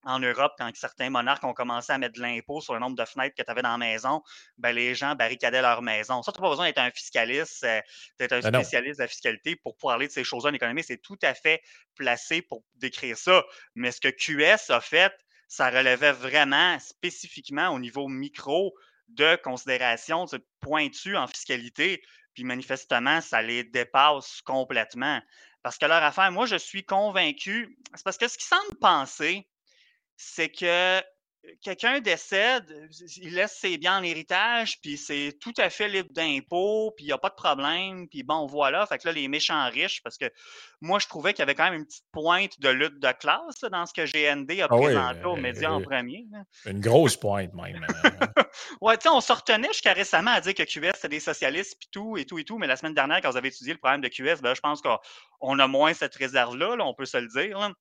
en 0.04 0.18
Europe, 0.18 0.52
quand 0.58 0.70
certains 0.74 1.10
monarques 1.10 1.44
ont 1.44 1.52
commencé 1.52 1.92
à 1.92 1.98
mettre 1.98 2.14
de 2.14 2.20
l'impôt 2.20 2.60
sur 2.60 2.74
le 2.74 2.80
nombre 2.80 2.96
de 2.96 3.04
fenêtres 3.04 3.34
que 3.36 3.42
tu 3.42 3.50
avais 3.50 3.62
dans 3.62 3.72
la 3.72 3.78
maison, 3.78 4.22
ben, 4.58 4.72
les 4.72 4.94
gens 4.94 5.14
barricadaient 5.14 5.62
leur 5.62 5.82
maison. 5.82 6.22
Ça, 6.22 6.32
tu 6.32 6.40
n'as 6.40 6.42
pas 6.42 6.50
besoin 6.50 6.66
d'être 6.66 6.78
un 6.78 6.90
fiscaliste, 6.90 7.64
euh, 7.64 7.80
d'être 8.18 8.32
un 8.32 8.40
ben 8.40 8.54
spécialiste 8.54 8.98
de 8.98 9.04
la 9.04 9.08
fiscalité 9.08 9.56
pour 9.56 9.76
parler 9.76 10.06
de 10.06 10.12
ces 10.12 10.24
choses-là 10.24 10.50
en 10.50 10.54
économie. 10.54 10.82
C'est 10.82 11.02
tout 11.02 11.18
à 11.22 11.34
fait 11.34 11.62
placé 11.96 12.42
pour 12.42 12.64
décrire 12.76 13.16
ça. 13.16 13.44
Mais 13.74 13.92
ce 13.92 14.00
que 14.00 14.08
QS 14.08 14.70
a 14.72 14.80
fait, 14.80 15.12
ça 15.48 15.68
relevait 15.70 16.12
vraiment 16.12 16.78
spécifiquement 16.78 17.68
au 17.70 17.78
niveau 17.78 18.08
micro 18.08 18.72
de 19.08 19.36
considérations 19.36 20.26
pointues 20.60 21.16
en 21.16 21.26
fiscalité. 21.26 22.02
Puis 22.34 22.44
manifestement, 22.44 23.20
ça 23.20 23.42
les 23.42 23.64
dépasse 23.64 24.40
complètement. 24.42 25.20
Parce 25.62 25.76
que 25.76 25.86
leur 25.86 26.02
affaire, 26.02 26.30
moi, 26.32 26.46
je 26.46 26.56
suis 26.56 26.84
convaincu, 26.84 27.76
c'est 27.94 28.04
parce 28.04 28.16
que 28.16 28.28
ce 28.28 28.38
qu'ils 28.38 28.46
semblent 28.46 28.78
penser, 28.80 29.46
c'est 30.20 30.50
que 30.50 31.02
quelqu'un 31.62 32.00
décède, 32.00 32.66
il 33.16 33.34
laisse 33.34 33.56
ses 33.58 33.78
biens 33.78 33.98
en 33.98 34.02
héritage, 34.02 34.78
puis 34.82 34.98
c'est 34.98 35.38
tout 35.40 35.54
à 35.56 35.70
fait 35.70 35.88
libre 35.88 36.10
d'impôts, 36.12 36.92
puis 36.94 37.06
il 37.06 37.08
n'y 37.08 37.12
a 37.12 37.18
pas 37.18 37.30
de 37.30 37.34
problème, 37.34 38.06
puis 38.08 38.22
bon, 38.22 38.46
voilà. 38.46 38.84
Fait 38.86 38.98
que 38.98 39.08
là, 39.08 39.12
les 39.12 39.28
méchants 39.28 39.68
riches, 39.70 40.02
parce 40.02 40.18
que 40.18 40.26
moi, 40.82 40.98
je 40.98 41.06
trouvais 41.06 41.32
qu'il 41.32 41.40
y 41.40 41.42
avait 41.44 41.54
quand 41.54 41.64
même 41.64 41.80
une 41.80 41.86
petite 41.86 42.04
pointe 42.12 42.60
de 42.60 42.68
lutte 42.68 42.98
de 43.00 43.12
classe 43.12 43.60
dans 43.72 43.86
ce 43.86 43.94
que 43.94 44.02
GND 44.02 44.60
a 44.60 44.64
ah 44.64 44.76
présenté 44.76 45.24
aux 45.24 45.36
médias 45.36 45.70
en 45.70 45.80
premier. 45.80 46.26
Une 46.66 46.80
grosse 46.80 47.16
pointe, 47.16 47.54
même. 47.54 47.86
Hein. 47.88 48.10
ouais, 48.82 48.98
tu 48.98 49.04
sais, 49.04 49.08
on 49.08 49.20
se 49.20 49.32
retenait 49.32 49.68
jusqu'à 49.68 49.94
récemment 49.94 50.32
à 50.32 50.40
dire 50.42 50.54
que 50.54 50.62
QS, 50.62 50.92
c'était 50.94 51.08
des 51.08 51.20
socialistes, 51.20 51.76
puis 51.80 51.88
tout, 51.90 52.18
et 52.18 52.26
tout, 52.26 52.38
et 52.38 52.44
tout, 52.44 52.58
mais 52.58 52.66
la 52.66 52.76
semaine 52.76 52.94
dernière, 52.94 53.22
quand 53.22 53.30
vous 53.30 53.38
avez 53.38 53.48
étudié 53.48 53.72
le 53.72 53.78
problème 53.78 54.02
de 54.02 54.08
QS, 54.08 54.42
ben, 54.42 54.54
je 54.54 54.60
pense 54.60 54.82
qu'on 54.82 55.58
a 55.58 55.66
moins 55.66 55.94
cette 55.94 56.14
réserve-là, 56.14 56.76
on 56.80 56.94
peut 56.94 57.06
se 57.06 57.16
le 57.16 57.28
dire. 57.28 57.72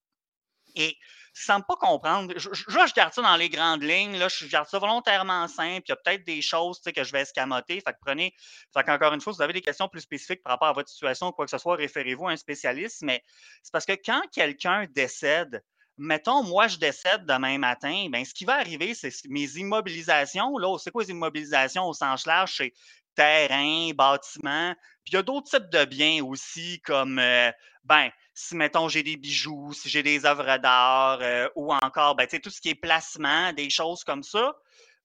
Et 0.79 0.97
semble 1.33 1.65
pas 1.65 1.75
comprendre. 1.75 2.33
Je, 2.37 2.49
je, 2.53 2.93
garde 2.93 3.13
ça 3.13 3.21
dans 3.21 3.35
les 3.35 3.49
grandes 3.49 3.83
lignes. 3.83 4.17
Là, 4.17 4.27
je 4.27 4.45
garde 4.47 4.67
ça 4.67 4.79
volontairement 4.79 5.47
simple. 5.47 5.83
Il 5.87 5.89
y 5.89 5.91
a 5.91 5.95
peut-être 5.95 6.25
des 6.25 6.41
choses 6.41 6.79
que 6.81 7.03
je 7.03 7.11
vais 7.11 7.21
escamoter. 7.21 7.81
Fait 7.81 7.95
prenez. 8.01 8.33
Qu'encore 8.73 9.13
une 9.13 9.21
fois, 9.21 9.33
si 9.33 9.37
vous 9.37 9.43
avez 9.43 9.53
des 9.53 9.61
questions 9.61 9.87
plus 9.87 10.01
spécifiques 10.01 10.43
par 10.43 10.53
rapport 10.53 10.69
à 10.69 10.73
votre 10.73 10.89
situation, 10.89 11.31
quoi 11.31 11.45
que 11.45 11.51
ce 11.51 11.57
soit, 11.57 11.75
référez-vous 11.75 12.27
à 12.27 12.31
un 12.31 12.37
spécialiste. 12.37 13.01
Mais 13.01 13.23
c'est 13.63 13.71
parce 13.71 13.85
que 13.85 13.93
quand 13.93 14.21
quelqu'un 14.31 14.85
décède, 14.89 15.63
mettons, 15.97 16.43
moi, 16.43 16.67
je 16.67 16.77
décède 16.77 17.25
demain 17.25 17.57
matin, 17.57 18.07
ben, 18.09 18.23
ce 18.25 18.33
qui 18.33 18.45
va 18.45 18.55
arriver, 18.55 18.93
c'est 18.93 19.11
mes 19.29 19.49
immobilisations. 19.57 20.57
Là, 20.57 20.77
c'est 20.77 20.91
quoi 20.91 21.03
les 21.03 21.11
immobilisations 21.11 21.85
au 21.85 21.93
sens 21.93 22.25
large? 22.25 22.55
C'est 22.57 22.73
terrain, 23.15 23.91
bâtiment. 23.95 24.73
Puis 25.03 25.13
il 25.13 25.15
y 25.15 25.17
a 25.17 25.23
d'autres 25.23 25.49
types 25.49 25.69
de 25.69 25.85
biens 25.85 26.23
aussi, 26.23 26.79
comme, 26.81 27.19
euh, 27.19 27.51
ben, 27.83 28.09
si, 28.39 28.55
mettons, 28.55 28.87
j'ai 28.87 29.03
des 29.03 29.17
bijoux, 29.17 29.73
si 29.73 29.89
j'ai 29.89 30.01
des 30.01 30.25
œuvres 30.25 30.57
d'art, 30.59 31.19
euh, 31.21 31.49
ou 31.55 31.73
encore, 31.73 32.15
ben, 32.15 32.25
tout 32.25 32.49
ce 32.49 32.61
qui 32.61 32.69
est 32.69 32.75
placement, 32.75 33.51
des 33.51 33.69
choses 33.69 34.05
comme 34.05 34.23
ça, 34.23 34.55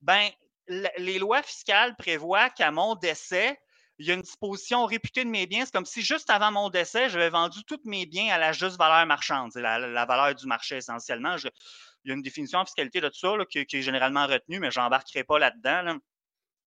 ben, 0.02 0.30
les 0.68 1.18
lois 1.18 1.42
fiscales 1.42 1.96
prévoient 1.96 2.48
qu'à 2.50 2.70
mon 2.70 2.94
décès, 2.94 3.58
il 3.98 4.06
y 4.06 4.12
a 4.12 4.14
une 4.14 4.22
disposition 4.22 4.86
réputée 4.86 5.24
de 5.24 5.30
mes 5.30 5.46
biens. 5.46 5.64
C'est 5.64 5.72
comme 5.72 5.84
si 5.84 6.00
juste 6.02 6.30
avant 6.30 6.52
mon 6.52 6.70
décès, 6.70 7.08
j'avais 7.08 7.28
vendu 7.28 7.64
tous 7.64 7.80
mes 7.84 8.06
biens 8.06 8.32
à 8.32 8.38
la 8.38 8.52
juste 8.52 8.78
valeur 8.78 9.04
marchande, 9.06 9.50
c'est 9.52 9.60
la, 9.60 10.06
valeur 10.06 10.34
du 10.34 10.46
marché 10.46 10.76
essentiellement. 10.76 11.36
il 11.36 12.08
y 12.08 12.12
a 12.12 12.14
une 12.14 12.22
définition 12.22 12.60
en 12.60 12.64
fiscalité 12.64 13.00
de 13.00 13.08
tout 13.08 13.18
ça 13.18 13.36
qui, 13.50 13.58
est 13.58 13.82
généralement 13.82 14.28
retenue, 14.28 14.60
mais 14.60 14.70
je 14.70 14.78
n'embarquerai 14.78 15.24
pas 15.24 15.40
là-dedans. 15.40 15.98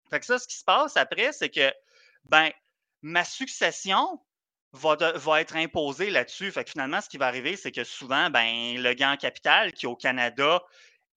Fait 0.10 0.20
que 0.20 0.26
ça, 0.26 0.38
ce 0.38 0.48
qui 0.48 0.58
se 0.58 0.66
passe 0.66 0.98
après, 0.98 1.32
c'est 1.32 1.50
que 1.50 1.72
ben, 2.26 2.52
ma 3.02 3.24
succession 3.24 4.20
va, 4.78 4.96
va 5.16 5.42
être 5.42 5.56
imposée 5.56 6.10
là-dessus. 6.10 6.52
Fait 6.52 6.64
que 6.64 6.72
finalement, 6.72 7.02
ce 7.02 7.10
qui 7.10 7.18
va 7.18 7.28
arriver, 7.28 7.56
c'est 7.56 7.72
que 7.72 7.84
souvent, 7.84 8.30
ben, 8.30 8.82
le 8.82 8.94
gain 8.94 9.14
en 9.14 9.18
capital 9.18 9.74
qui 9.74 9.88
au 9.88 9.96
Canada 9.96 10.62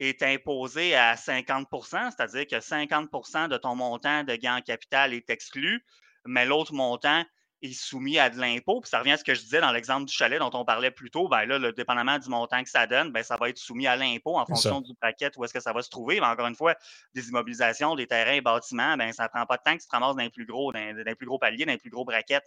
est 0.00 0.23
imposé 0.23 0.95
à 0.95 1.14
50% 1.14 2.11
c'est-à-dire 2.11 2.47
que 2.47 2.57
50% 2.57 3.49
de 3.49 3.57
ton 3.59 3.75
montant 3.75 4.25
de 4.25 4.35
gain 4.35 4.57
en 4.57 4.61
capital 4.62 5.12
est 5.12 5.29
exclu, 5.29 5.85
mais 6.25 6.47
l'autre 6.47 6.73
montant 6.73 7.25
est 7.62 7.73
soumis 7.73 8.19
à 8.19 8.31
de 8.31 8.38
l'impôt. 8.38 8.81
Puis 8.81 8.88
ça 8.88 9.00
revient 9.00 9.12
à 9.12 9.17
ce 9.17 9.25
que 9.25 9.35
je 9.35 9.43
disais 9.43 9.61
dans 9.61 9.73
l'exemple 9.73 10.07
du 10.07 10.12
chalet 10.12 10.38
dont 10.38 10.50
on 10.55 10.64
parlait 10.64 10.90
plus 10.90 11.11
tôt. 11.11 11.29
Ben 11.29 11.45
là, 11.45 11.59
le, 11.59 11.73
dépendamment 11.73 12.19
du 12.19 12.29
montant 12.29 12.62
que 12.62 12.71
ça 12.71 12.87
donne, 12.87 13.12
ben 13.12 13.23
ça 13.23 13.37
va 13.37 13.50
être 13.50 13.59
soumis 13.59 13.87
à 13.87 13.97
l'impôt 13.97 14.38
en 14.38 14.47
fonction 14.47 14.81
du 14.81 14.95
paquet 14.95 15.31
où 15.37 15.45
est-ce 15.45 15.52
que 15.52 15.61
ça 15.61 15.73
va 15.73 15.83
se 15.83 15.90
trouver. 15.90 16.21
Mais 16.21 16.26
encore 16.26 16.47
une 16.47 16.55
fois, 16.55 16.75
des 17.14 17.29
immobilisations, 17.29 17.95
des 17.97 18.07
terrains, 18.07 18.37
des 18.37 18.40
bâtiments, 18.40 18.97
ben 18.97 19.12
ça 19.12 19.25
ne 19.25 19.29
prend 19.29 19.45
pas 19.45 19.59
de 19.59 19.62
temps 19.62 19.76
que 19.76 19.83
tu 19.83 19.88
te 19.88 19.93
ramasses 19.95 20.17
dans 20.17 20.23
les 20.23 20.31
plus 20.31 20.47
gros, 20.47 20.73
dans, 20.73 20.97
dans 20.97 21.05
les 21.05 21.14
plus 21.14 21.26
gros 21.26 21.38
paliers, 21.38 21.67
dans 21.67 21.73
les 21.73 21.79
plus 21.79 21.90
gros 21.90 22.05
braquettes. 22.05 22.47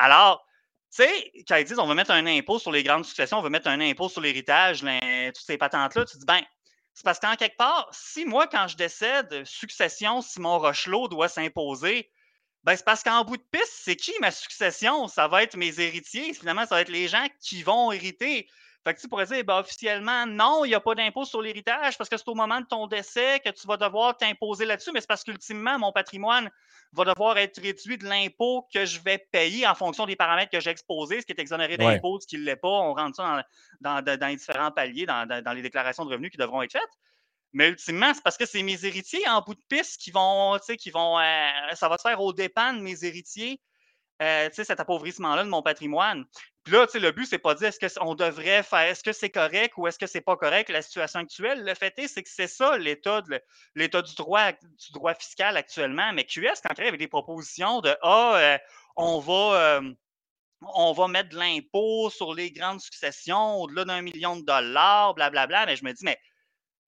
Alors, 0.00 0.46
tu 0.90 1.02
sais, 1.02 1.32
quand 1.46 1.56
ils 1.56 1.64
disent 1.64 1.78
on 1.78 1.86
va 1.86 1.94
mettre 1.94 2.10
un 2.10 2.26
impôt 2.26 2.58
sur 2.58 2.72
les 2.72 2.82
grandes 2.82 3.04
successions, 3.04 3.38
on 3.38 3.42
va 3.42 3.50
mettre 3.50 3.68
un 3.68 3.80
impôt 3.80 4.08
sur 4.08 4.22
l'héritage, 4.22 4.80
toutes 4.80 5.44
ces 5.44 5.58
patentes-là, 5.58 6.06
tu 6.06 6.16
dis, 6.16 6.24
ben, 6.24 6.40
c'est 6.94 7.04
parce 7.04 7.20
qu'en 7.20 7.36
quelque 7.36 7.58
part, 7.58 7.86
si 7.92 8.24
moi, 8.24 8.46
quand 8.46 8.66
je 8.66 8.78
décède, 8.78 9.44
succession, 9.44 10.22
Simon 10.22 10.58
Rochelot 10.58 11.08
doit 11.08 11.28
s'imposer, 11.28 12.10
ben, 12.64 12.76
c'est 12.76 12.84
parce 12.84 13.02
qu'en 13.02 13.24
bout 13.24 13.36
de 13.36 13.44
piste, 13.52 13.72
c'est 13.74 13.94
qui 13.94 14.12
ma 14.20 14.30
succession? 14.30 15.06
Ça 15.06 15.28
va 15.28 15.42
être 15.42 15.56
mes 15.58 15.80
héritiers. 15.80 16.32
Finalement, 16.32 16.62
ça 16.62 16.76
va 16.76 16.80
être 16.80 16.88
les 16.88 17.06
gens 17.06 17.26
qui 17.42 17.62
vont 17.62 17.92
hériter. 17.92 18.48
Fait 18.84 18.94
que 18.94 19.00
tu 19.00 19.08
pourrais 19.08 19.26
dire, 19.26 19.44
ben, 19.44 19.58
officiellement, 19.58 20.26
non, 20.26 20.64
il 20.64 20.68
n'y 20.68 20.74
a 20.74 20.80
pas 20.80 20.94
d'impôt 20.94 21.26
sur 21.26 21.42
l'héritage 21.42 21.98
parce 21.98 22.08
que 22.08 22.16
c'est 22.16 22.28
au 22.28 22.34
moment 22.34 22.60
de 22.60 22.66
ton 22.66 22.86
décès 22.86 23.40
que 23.44 23.50
tu 23.50 23.66
vas 23.66 23.76
devoir 23.76 24.16
t'imposer 24.16 24.64
là-dessus, 24.64 24.90
mais 24.92 25.00
c'est 25.00 25.06
parce 25.06 25.22
qu'ultimement, 25.22 25.78
mon 25.78 25.92
patrimoine 25.92 26.50
va 26.92 27.04
devoir 27.04 27.36
être 27.36 27.60
réduit 27.60 27.98
de 27.98 28.06
l'impôt 28.06 28.66
que 28.72 28.86
je 28.86 28.98
vais 29.00 29.18
payer 29.18 29.66
en 29.66 29.74
fonction 29.74 30.06
des 30.06 30.16
paramètres 30.16 30.50
que 30.50 30.60
j'ai 30.60 30.70
exposés, 30.70 31.20
ce 31.20 31.26
qui 31.26 31.32
est 31.32 31.40
exonéré 31.40 31.76
d'impôt, 31.76 32.18
ce 32.20 32.26
qui 32.26 32.38
ne 32.38 32.42
l'est 32.42 32.56
pas. 32.56 32.68
On 32.68 32.94
rentre 32.94 33.16
ça 33.16 33.44
dans, 33.80 34.02
les 34.04 34.36
différents 34.36 34.70
paliers, 34.70 35.04
dans, 35.04 35.54
les 35.54 35.62
déclarations 35.62 36.06
de 36.06 36.10
revenus 36.10 36.30
qui 36.30 36.38
devront 36.38 36.62
être 36.62 36.72
faites. 36.72 36.82
Mais 37.52 37.68
ultimement, 37.68 38.14
c'est 38.14 38.22
parce 38.22 38.38
que 38.38 38.46
c'est 38.46 38.62
mes 38.62 38.84
héritiers 38.84 39.28
en 39.28 39.42
bout 39.42 39.54
de 39.54 39.62
piste 39.68 40.00
qui 40.00 40.10
vont, 40.10 40.56
tu 40.58 40.66
sais, 40.66 40.76
qui 40.76 40.90
vont, 40.90 41.18
euh, 41.18 41.50
ça 41.74 41.88
va 41.88 41.98
se 41.98 42.02
faire 42.02 42.20
au 42.20 42.32
dépens 42.32 42.74
de 42.74 42.80
mes 42.80 43.04
héritiers, 43.04 43.60
euh, 44.22 44.48
cet 44.52 44.78
appauvrissement-là 44.78 45.44
de 45.44 45.48
mon 45.48 45.62
patrimoine. 45.62 46.24
Puis 46.70 46.78
là, 46.78 46.86
le 47.08 47.10
but, 47.10 47.26
c'est 47.26 47.38
pas 47.38 47.54
de 47.54 47.58
dire 47.58 47.68
est-ce 47.68 47.98
qu'on 47.98 48.14
devrait 48.14 48.62
faire, 48.62 48.80
est-ce 48.80 49.02
que 49.02 49.12
c'est 49.12 49.30
correct 49.30 49.74
ou 49.76 49.88
est-ce 49.88 49.98
que 49.98 50.06
c'est 50.06 50.20
pas 50.20 50.36
correct 50.36 50.68
la 50.68 50.82
situation 50.82 51.18
actuelle. 51.18 51.64
Le 51.64 51.74
fait 51.74 51.98
est, 51.98 52.06
c'est 52.06 52.22
que 52.22 52.28
c'est 52.30 52.46
ça 52.46 52.78
l'état, 52.78 53.24
l'état 53.74 54.02
du 54.02 54.14
droit, 54.14 54.52
du 54.52 54.92
droit 54.92 55.14
fiscal 55.14 55.56
actuellement. 55.56 56.12
Mais 56.12 56.24
QS, 56.24 56.60
quand 56.62 56.74
il 56.78 56.84
avait 56.84 56.96
des 56.96 57.08
propositions 57.08 57.80
de 57.80 57.92
Ah, 58.02 58.36
euh, 58.36 58.58
on 58.94 59.18
va. 59.18 59.80
on 60.74 60.92
va 60.92 61.08
mettre 61.08 61.30
de 61.30 61.38
l'impôt 61.38 62.08
sur 62.08 62.34
les 62.34 62.52
grandes 62.52 62.80
successions 62.80 63.62
au-delà 63.62 63.84
d'un 63.84 64.02
million 64.02 64.36
de 64.36 64.44
dollars, 64.44 65.14
blablabla. 65.14 65.66
Mais 65.66 65.74
je 65.74 65.84
me 65.84 65.92
dis, 65.92 66.04
mais 66.04 66.20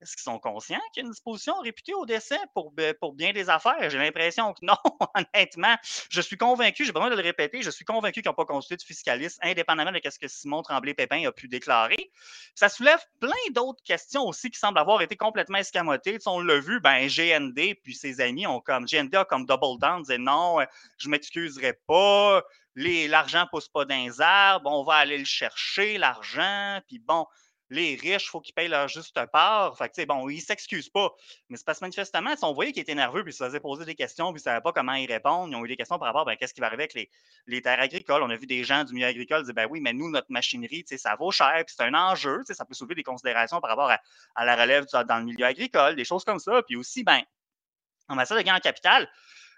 est-ce 0.03 0.17
qu'ils 0.17 0.25
sont 0.25 0.41
conscients 0.41 0.81
qu'il 0.93 1.03
y 1.03 1.05
a 1.05 1.07
une 1.07 1.13
disposition 1.13 1.55
réputée 1.61 1.95
au 1.95 2.05
décès 2.05 2.39
pour, 2.55 2.75
pour 3.01 3.13
bien 3.15 3.33
des 3.33 3.49
affaires? 3.49 3.89
J'ai 3.89 3.99
l'impression 3.99 4.53
que 4.53 4.59
non, 4.65 4.77
honnêtement. 5.15 5.77
Je 6.11 6.21
suis 6.21 6.37
convaincu, 6.37 6.85
j'ai 6.85 6.93
besoin 6.93 7.09
de 7.09 7.15
le 7.15 7.23
répéter, 7.23 7.63
je 7.63 7.71
suis 7.71 7.85
convaincu 7.85 8.21
qu'ils 8.21 8.29
n'ont 8.29 8.35
pas 8.35 8.45
consulté 8.45 8.77
de 8.77 8.83
fiscaliste, 8.83 9.39
indépendamment 9.43 9.93
de 9.93 10.01
ce 10.05 10.19
que 10.19 10.29
Simon 10.29 10.63
Tremblay-Pépin 10.63 11.27
a 11.27 11.33
pu 11.33 11.47
déclarer. 11.47 12.11
Ça 12.55 12.69
soulève 12.69 13.01
plein 13.21 13.31
d'autres 13.53 13.83
questions 13.85 14.23
aussi 14.25 14.51
qui 14.51 14.59
semblent 14.59 14.79
avoir 14.79 15.03
été 15.03 15.17
complètement 15.17 15.59
escamotées. 15.59 16.19
on 16.27 16.41
l'a 16.41 16.59
vu, 16.59 16.81
ben, 16.81 17.07
GND 17.07 17.75
puis 17.83 17.95
ses 17.95 18.21
amis 18.21 18.47
ont 18.47 18.61
comme, 18.61 18.87
GND 18.87 19.15
a 19.15 19.25
comme 19.25 19.47
double 19.47 19.79
down, 19.81 20.03
disait 20.03 20.19
non, 20.19 20.59
je 20.99 21.07
ne 21.07 21.13
m'excuserai 21.13 21.75
pas, 21.87 22.43
l'argent 22.75 23.43
ne 23.43 23.49
pousse 23.49 23.69
pas 23.69 23.85
dans 23.85 24.05
les 24.05 24.21
arbres, 24.21 24.71
on 24.71 24.83
va 24.83 24.95
aller 24.95 25.19
le 25.19 25.25
chercher, 25.25 25.99
l'argent, 25.99 26.81
puis 26.89 26.99
bon, 26.99 27.27
les 27.73 27.95
riches, 27.95 28.27
il 28.27 28.29
faut 28.29 28.41
qu'ils 28.41 28.55
payent 28.55 28.69
leur 28.69 28.87
juste 28.87 29.19
part. 29.33 29.77
Fait 29.79 29.89
que, 29.89 30.05
bon, 30.05 30.29
ils 30.29 30.37
ne 30.37 30.41
s'excusent 30.41 30.91
pas. 30.91 31.11
Mais 31.49 31.57
c'est 31.57 31.65
parce 31.65 31.79
que 31.79 31.85
manifestement, 31.85 32.35
on 32.43 32.53
voyait 32.53 32.73
qu'ils 32.73 32.83
étaient 32.83 32.95
nerveux, 32.95 33.23
puis 33.23 33.33
ils 33.33 33.37
se 33.37 33.45
faisaient 33.45 33.61
poser 33.61 33.85
des 33.85 33.95
questions, 33.95 34.33
puis 34.33 34.41
ils 34.41 34.45
ne 34.45 34.51
savaient 34.51 34.61
pas 34.61 34.73
comment 34.73 34.95
y 34.95 35.07
répondre. 35.07 35.49
Ils 35.51 35.57
ont 35.57 35.65
eu 35.65 35.69
des 35.69 35.77
questions 35.77 35.99
par 35.99 36.09
rapport 36.09 36.23
à 36.23 36.25
ben, 36.27 36.37
qu'est-ce 36.37 36.53
qui 36.53 36.61
va 36.61 36.67
arriver 36.67 36.85
avec 36.85 37.09
les, 37.47 37.63
terres 37.63 37.81
agricoles? 37.81 38.23
On 38.23 38.31
a 38.31 38.37
vu 38.37 38.47
des 38.47 38.63
gens 38.63 38.85
du 38.85 38.93
milieu 38.93 39.07
agricole 39.07 39.45
dire 39.45 39.55
ben 39.55 39.67
oui, 39.71 39.81
mais 39.81 39.95
nous, 39.95 40.11
notre 40.11 40.31
machinerie, 40.31 40.85
ça 40.97 41.17
vaut 41.17 41.31
cher, 41.31 41.63
puis 41.67 41.75
c'est 41.77 41.85
un 41.85 41.95
enjeu. 41.95 42.43
Ça 42.45 42.65
peut 42.67 42.75
soulever 42.75 42.95
des 42.95 43.03
considérations 43.03 43.61
par 43.61 43.71
rapport 43.71 43.91
à, 43.91 44.45
la 44.45 44.55
relève 44.55 44.85
dans 45.09 45.19
le 45.19 45.25
milieu 45.25 45.47
agricole, 45.47 45.97
des 45.97 46.05
choses 46.05 46.25
comme 46.25 46.39
ça. 46.39 46.63
Puis 46.63 46.77
aussi, 46.77 47.05
ben, 47.05 47.23
en 48.09 48.15
matière 48.17 48.39
de 48.39 48.43
gain 48.45 48.57
en 48.57 48.61
capital, 48.61 49.09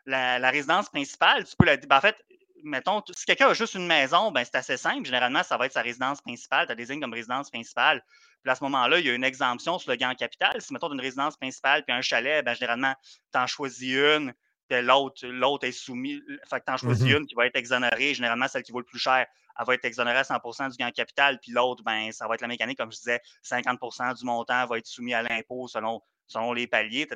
la, 0.06 0.50
résidence 0.50 0.88
principale, 0.88 1.44
tu 1.44 1.56
peux 1.56 1.64
la. 1.64 1.76
Ben, 1.78 1.96
en 1.96 2.00
fait, 2.00 2.16
mettons, 2.64 3.02
si 3.14 3.24
quelqu'un 3.24 3.48
a 3.48 3.54
juste 3.54 3.74
une 3.74 3.86
maison, 3.86 4.32
ben, 4.32 4.44
c'est 4.44 4.56
assez 4.56 4.76
simple. 4.76 5.04
Généralement, 5.04 5.42
ça 5.42 5.56
va 5.56 5.66
être 5.66 5.72
sa 5.72 5.82
résidence 5.82 6.20
principale. 6.20 6.66
Tu 6.66 6.74
désignes 6.74 7.00
comme 7.00 7.12
résidence 7.12 7.50
principale. 7.50 8.02
Puis 8.42 8.50
à 8.50 8.54
ce 8.54 8.64
moment-là, 8.64 8.98
il 8.98 9.06
y 9.06 9.10
a 9.10 9.14
une 9.14 9.24
exemption 9.24 9.78
sur 9.78 9.90
le 9.90 9.96
gain 9.96 10.10
en 10.10 10.14
capital. 10.14 10.60
Si, 10.60 10.72
mettons, 10.72 10.92
une 10.92 11.00
résidence 11.00 11.36
principale 11.36 11.84
puis 11.84 11.94
un 11.94 12.02
chalet, 12.02 12.44
ben, 12.44 12.54
généralement, 12.54 12.94
tu 13.32 13.38
en 13.38 13.46
choisis 13.46 13.94
une, 13.94 14.34
puis 14.68 14.82
l'autre, 14.82 15.26
l'autre 15.26 15.66
est 15.66 15.72
soumis. 15.72 16.20
Fait 16.48 16.60
que 16.60 16.64
tu 16.66 16.72
en 16.72 16.76
choisis 16.76 17.06
mmh 17.06 17.16
une 17.16 17.26
qui 17.26 17.34
va 17.34 17.46
être 17.46 17.56
exonérée. 17.56 18.14
Généralement, 18.14 18.48
celle 18.48 18.62
qui 18.62 18.72
vaut 18.72 18.80
le 18.80 18.86
plus 18.86 18.98
cher, 18.98 19.26
elle 19.58 19.66
va 19.66 19.74
être 19.74 19.84
exonérée 19.84 20.18
à 20.18 20.22
100% 20.22 20.70
du 20.70 20.76
gain 20.76 20.88
en 20.88 20.90
capital. 20.90 21.38
Puis 21.40 21.52
l'autre, 21.52 21.82
ben, 21.84 22.10
ça 22.12 22.26
va 22.26 22.34
être 22.34 22.40
la 22.40 22.48
mécanique, 22.48 22.78
comme 22.78 22.90
je 22.90 22.98
disais, 22.98 23.20
50% 23.44 24.18
du 24.18 24.24
montant 24.24 24.66
va 24.66 24.78
être 24.78 24.86
soumis 24.86 25.14
à 25.14 25.22
l'impôt 25.22 25.68
selon 25.68 26.02
selon 26.34 26.52
les 26.52 26.66
paliers, 26.66 27.08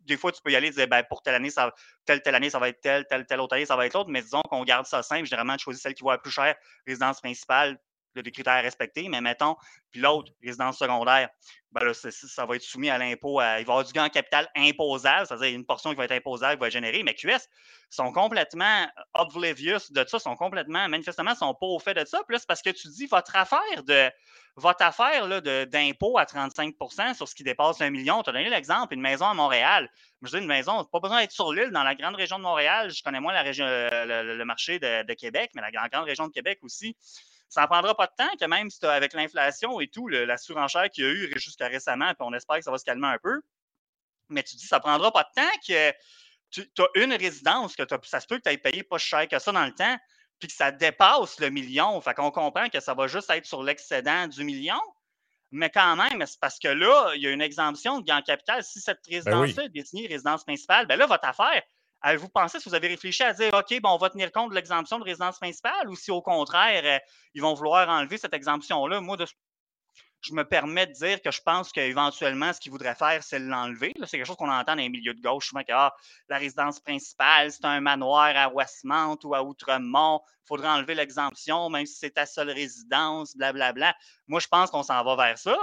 Des 0.00 0.16
fois, 0.16 0.32
tu 0.32 0.42
peux 0.42 0.50
y 0.50 0.56
aller 0.56 0.68
et 0.68 0.70
dire, 0.70 0.88
ben, 0.88 1.02
pour 1.08 1.22
telle 1.22 1.34
année, 1.34 1.50
ça, 1.50 1.72
telle, 2.04 2.22
telle 2.22 2.34
année, 2.34 2.50
ça 2.50 2.58
va 2.58 2.68
être 2.68 2.80
telle, 2.80 3.06
telle, 3.06 3.26
telle 3.26 3.40
autre 3.40 3.54
année, 3.54 3.66
ça 3.66 3.76
va 3.76 3.86
être 3.86 3.94
l'autre. 3.94 4.10
Mais 4.10 4.22
disons 4.22 4.42
qu'on 4.42 4.64
garde 4.64 4.86
ça 4.86 5.02
simple. 5.02 5.26
Généralement, 5.26 5.56
tu 5.56 5.64
choisis 5.64 5.82
celle 5.82 5.94
qui 5.94 6.04
va 6.04 6.14
être 6.14 6.22
plus 6.22 6.32
cher, 6.32 6.54
résidence 6.86 7.20
principale, 7.20 7.78
il 8.14 8.18
y 8.18 8.20
a 8.20 8.22
des 8.22 8.30
critères 8.30 8.62
respectés, 8.62 9.08
mais 9.08 9.20
mettons, 9.20 9.56
puis 9.90 10.00
l'autre, 10.00 10.32
résidence 10.42 10.78
secondaire, 10.78 11.28
ben 11.72 11.84
là, 11.84 11.94
ça 11.94 12.46
va 12.46 12.56
être 12.56 12.62
soumis 12.62 12.90
à 12.90 12.98
l'impôt. 12.98 13.40
il 13.40 13.44
va 13.44 13.58
y 13.58 13.62
avoir 13.62 13.84
du 13.84 13.92
gain 13.92 14.04
en 14.04 14.08
capital 14.08 14.48
imposable, 14.56 15.26
c'est-à-dire 15.26 15.54
une 15.54 15.64
portion 15.64 15.90
qui 15.90 15.96
va 15.96 16.04
être 16.04 16.12
imposable, 16.12 16.54
qui 16.54 16.60
va 16.60 16.66
être 16.66 16.72
générée, 16.72 17.02
mais 17.04 17.14
QS 17.14 17.48
sont 17.90 18.12
complètement 18.12 18.88
oblivious 19.14 19.78
de 19.90 20.04
ça, 20.06 20.18
sont 20.18 20.36
complètement, 20.36 20.88
manifestement, 20.88 21.34
sont 21.34 21.54
pas 21.54 21.66
au 21.66 21.78
fait 21.78 21.94
de 21.94 22.04
ça. 22.04 22.22
Puis 22.26 22.34
là, 22.34 22.38
c'est 22.40 22.48
parce 22.48 22.62
que 22.62 22.70
tu 22.70 22.88
dis 22.88 23.06
votre 23.06 23.36
affaire 23.36 23.84
de 23.84 24.10
votre 24.56 24.82
affaire 24.84 25.28
d'impôt 25.66 26.18
à 26.18 26.24
35% 26.24 27.14
sur 27.14 27.28
ce 27.28 27.34
qui 27.34 27.44
dépasse 27.44 27.80
un 27.80 27.90
million. 27.90 28.22
Tu 28.22 28.30
as 28.30 28.32
donné 28.32 28.50
l'exemple, 28.50 28.94
une 28.94 29.00
maison 29.00 29.26
à 29.26 29.34
Montréal. 29.34 29.88
Je 30.22 30.30
dis 30.30 30.38
une 30.38 30.46
maison, 30.46 30.84
pas 30.84 31.00
besoin 31.00 31.20
d'être 31.20 31.32
sur 31.32 31.52
l'île, 31.52 31.70
dans 31.70 31.84
la 31.84 31.94
grande 31.94 32.16
région 32.16 32.36
de 32.36 32.42
Montréal. 32.42 32.90
Je 32.90 33.02
connais 33.02 33.20
moins 33.20 33.32
la 33.32 33.42
région, 33.42 33.64
le, 33.64 34.44
marché 34.44 34.78
de, 34.78 35.14
Québec, 35.14 35.52
mais 35.54 35.62
la 35.62 35.88
grande 35.88 36.04
région 36.04 36.26
de 36.26 36.32
Québec 36.32 36.58
aussi 36.62 36.96
ça 37.50 37.62
ne 37.62 37.66
prendra 37.66 37.96
pas 37.96 38.06
de 38.06 38.12
temps 38.16 38.30
que 38.40 38.44
même 38.46 38.70
si 38.70 38.84
avec 38.86 39.12
l'inflation 39.12 39.80
et 39.80 39.88
tout, 39.88 40.06
la 40.08 40.38
surenchère 40.38 40.88
qu'il 40.88 41.04
y 41.04 41.06
a 41.06 41.10
eu 41.10 41.32
jusqu'à 41.36 41.66
récemment, 41.66 42.06
puis 42.14 42.20
on 42.20 42.32
espère 42.32 42.56
que 42.56 42.62
ça 42.62 42.70
va 42.70 42.78
se 42.78 42.84
calmer 42.84 43.08
un 43.08 43.18
peu. 43.18 43.42
Mais 44.28 44.44
tu 44.44 44.54
dis, 44.54 44.66
ça 44.66 44.76
ne 44.76 44.82
prendra 44.82 45.12
pas 45.12 45.24
de 45.24 45.42
temps 45.42 45.58
que 45.66 45.92
tu 46.50 46.62
as 46.78 47.02
une 47.02 47.12
résidence, 47.12 47.74
que 47.74 47.82
ça 48.04 48.20
se 48.20 48.26
peut 48.28 48.38
que 48.38 48.44
tu 48.44 48.50
aies 48.50 48.58
payé 48.58 48.84
pas 48.84 48.98
cher 48.98 49.26
que 49.26 49.40
ça 49.40 49.50
dans 49.50 49.66
le 49.66 49.74
temps, 49.74 49.96
puis 50.38 50.46
que 50.48 50.54
ça 50.54 50.70
dépasse 50.70 51.40
le 51.40 51.50
million. 51.50 52.00
Fait 52.00 52.14
qu'on 52.14 52.30
comprend 52.30 52.68
que 52.68 52.78
ça 52.78 52.94
va 52.94 53.08
juste 53.08 53.28
être 53.30 53.46
sur 53.46 53.64
l'excédent 53.64 54.28
du 54.28 54.44
million. 54.44 54.80
Mais 55.50 55.70
quand 55.70 55.96
même, 55.96 56.24
c'est 56.26 56.38
parce 56.38 56.60
que 56.60 56.68
là, 56.68 57.12
il 57.16 57.22
y 57.22 57.26
a 57.26 57.30
une 57.30 57.42
exemption 57.42 57.98
de 57.98 58.04
gain 58.04 58.22
capital. 58.22 58.62
Si 58.62 58.80
cette 58.80 59.00
ben 59.08 59.16
résidence-là 59.16 59.64
est 59.64 59.68
désignée 59.70 60.06
résidence 60.06 60.44
principale, 60.44 60.86
ben 60.86 60.96
là, 60.96 61.06
votre 61.06 61.26
affaire, 61.26 61.60
Avez-vous 62.02 62.28
pensé, 62.28 62.58
si 62.60 62.68
vous 62.68 62.74
avez 62.74 62.88
réfléchi 62.88 63.22
à 63.22 63.32
dire, 63.32 63.52
OK, 63.52 63.78
on 63.84 63.96
va 63.98 64.10
tenir 64.10 64.32
compte 64.32 64.50
de 64.50 64.54
l'exemption 64.54 64.98
de 64.98 65.04
résidence 65.04 65.38
principale 65.38 65.88
ou 65.88 65.96
si 65.96 66.10
au 66.10 66.22
contraire, 66.22 66.82
euh, 66.84 66.98
ils 67.34 67.42
vont 67.42 67.54
vouloir 67.54 67.88
enlever 67.88 68.16
cette 68.16 68.32
exemption-là? 68.32 69.00
Moi, 69.00 69.18
je 70.22 70.32
me 70.32 70.44
permets 70.44 70.86
de 70.86 70.92
dire 70.92 71.20
que 71.20 71.30
je 71.30 71.40
pense 71.42 71.72
qu'éventuellement, 71.72 72.52
ce 72.52 72.60
qu'il 72.60 72.72
voudrait 72.72 72.94
faire, 72.94 73.22
c'est 73.22 73.38
l'enlever. 73.38 73.92
C'est 74.04 74.16
quelque 74.16 74.26
chose 74.26 74.36
qu'on 74.36 74.50
entend 74.50 74.72
dans 74.72 74.82
les 74.82 74.88
milieux 74.88 75.14
de 75.14 75.20
gauche 75.20 75.48
souvent 75.48 75.62
que 75.62 75.72
ah, 75.72 75.94
la 76.28 76.38
résidence 76.38 76.80
principale, 76.80 77.52
c'est 77.52 77.64
un 77.64 77.80
manoir 77.80 78.34
à 78.36 78.48
Westmount 78.48 79.18
ou 79.24 79.34
à 79.34 79.42
Outremont. 79.42 80.20
Il 80.44 80.48
faudrait 80.48 80.68
enlever 80.68 80.94
l'exemption, 80.94 81.68
même 81.68 81.86
si 81.86 81.96
c'est 81.96 82.10
ta 82.10 82.26
seule 82.26 82.50
résidence, 82.50 83.36
blablabla. 83.36 83.94
Moi, 84.26 84.40
je 84.40 84.48
pense 84.48 84.70
qu'on 84.70 84.82
s'en 84.82 85.02
va 85.04 85.16
vers 85.16 85.38
ça. 85.38 85.56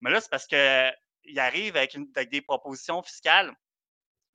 Mais 0.00 0.10
là, 0.10 0.20
c'est 0.20 0.30
parce 0.30 0.46
qu'il 0.46 1.38
arrive 1.38 1.76
avec, 1.76 1.96
avec 2.14 2.30
des 2.30 2.40
propositions 2.40 3.02
fiscales 3.02 3.52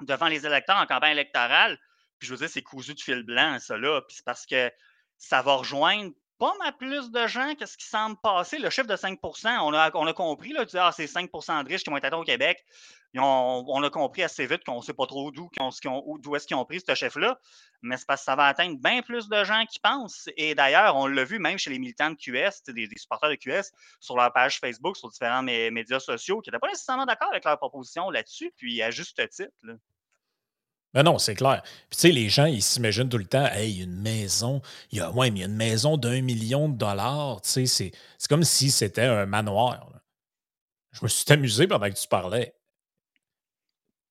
devant 0.06 0.28
les 0.28 0.46
électeurs 0.46 0.78
en 0.78 0.86
campagne 0.86 1.14
électorale. 1.14 1.78
Puis 2.20 2.28
je 2.28 2.34
veux 2.34 2.40
dire, 2.40 2.50
c'est 2.50 2.62
cousu 2.62 2.94
de 2.94 3.02
fil 3.02 3.24
blanc, 3.24 3.58
ça 3.60 3.78
là. 3.78 4.02
Puis 4.02 4.18
c'est 4.18 4.26
parce 4.26 4.46
que 4.46 4.72
ça 5.18 5.42
va 5.42 5.56
rejoindre 5.56 6.14
pas 6.44 6.54
mal 6.60 6.76
plus 6.76 7.12
de 7.12 7.28
gens 7.28 7.56
que 7.56 7.66
ce 7.66 7.78
qui 7.78 7.86
semble 7.86 8.18
passer. 8.22 8.60
Le 8.60 8.70
chiffre 8.70 8.88
de 8.88 8.96
5 8.98 9.18
on 9.24 9.74
a, 9.74 9.92
on 9.94 10.08
a 10.08 10.14
compris, 10.14 10.52
là, 10.52 10.66
tu 10.66 10.72
dis, 10.72 10.78
ah, 10.78 10.92
c'est 10.92 11.06
5% 11.06 11.64
de 11.64 11.70
riches 11.70 11.84
qui 11.84 11.90
vont 11.90 11.96
être 11.96 12.18
au 12.18 12.24
Québec. 12.24 12.66
on 13.16 13.84
a 13.84 13.90
compris 13.90 14.24
assez 14.24 14.46
vite 14.46 14.64
qu'on 14.66 14.78
ne 14.78 14.82
sait 14.82 14.94
pas 14.94 15.06
trop 15.06 15.32
d'où 15.32 15.50
est-ce 16.36 16.48
qu'ils 16.48 16.58
ont 16.58 16.66
pris 16.66 16.82
ce 16.86 16.96
chiffre-là. 16.96 17.40
Mais 17.82 17.96
c'est 17.96 18.06
parce 18.06 18.22
que 18.22 18.26
ça 18.26 18.36
va 18.36 18.48
atteindre 18.48 18.78
bien 18.78 19.02
plus 19.02 19.30
de 19.30 19.44
gens 19.44 19.64
qui 19.72 19.80
pensent. 19.80 20.28
Et 20.36 20.54
d'ailleurs, 20.56 20.98
on 20.98 21.08
l'a 21.08 21.24
vu 21.24 21.40
même 21.40 21.58
chez 21.58 21.70
les 21.70 21.80
militants 21.80 22.10
de 22.10 22.16
QS, 22.16 22.64
des, 22.74 22.88
des, 22.88 22.98
supporters 22.98 23.30
de 23.30 23.36
QS, 23.36 23.72
sur 24.02 24.18
leur 24.18 24.34
page 24.34 24.60
Facebook, 24.60 24.98
sur 24.98 25.10
différents 25.10 25.44
médias 25.44 26.00
sociaux, 26.00 26.42
qui 26.42 26.50
n'étaient 26.50 26.60
pas 26.60 26.70
nécessairement 26.70 27.06
d'accord 27.06 27.30
avec 27.30 27.46
leur 27.46 27.58
proposition 27.58 28.10
là-dessus, 28.10 28.52
puis 28.58 28.82
à 28.82 28.92
juste 28.92 29.22
titre. 29.30 29.54
Ben 30.94 31.04
non, 31.04 31.18
c'est 31.18 31.34
clair. 31.36 31.64
Puis 31.90 31.98
tu 31.98 32.00
sais, 32.02 32.12
les 32.12 32.30
gens, 32.30 32.46
ils 32.46 32.62
s'imaginent 32.62 33.10
tout 33.10 33.18
le 33.18 33.26
temps, 33.26 33.48
hey, 33.48 33.82
une 33.82 34.00
maison, 34.00 34.62
il 34.92 35.00
y 35.00 35.02
a, 35.02 35.12
ouais, 35.12 35.32
mais 35.32 35.40
il 35.40 35.42
y 35.42 35.44
a 35.44 35.48
une 35.48 35.56
maison 35.56 35.98
d'un 35.98 36.22
million 36.22 36.70
de 36.70 36.78
dollars, 36.78 37.42
tu 37.42 37.66
sais, 37.66 37.92
c'est 38.18 38.28
comme 38.30 38.44
si 38.44 38.70
c'était 38.70 39.06
un 39.06 39.26
manoir. 39.26 39.90
Je 40.92 41.00
me 41.02 41.08
suis 41.08 41.32
amusé 41.34 41.68
pendant 41.68 41.90
que 41.90 42.00
tu 42.00 42.08
parlais. 42.08 42.54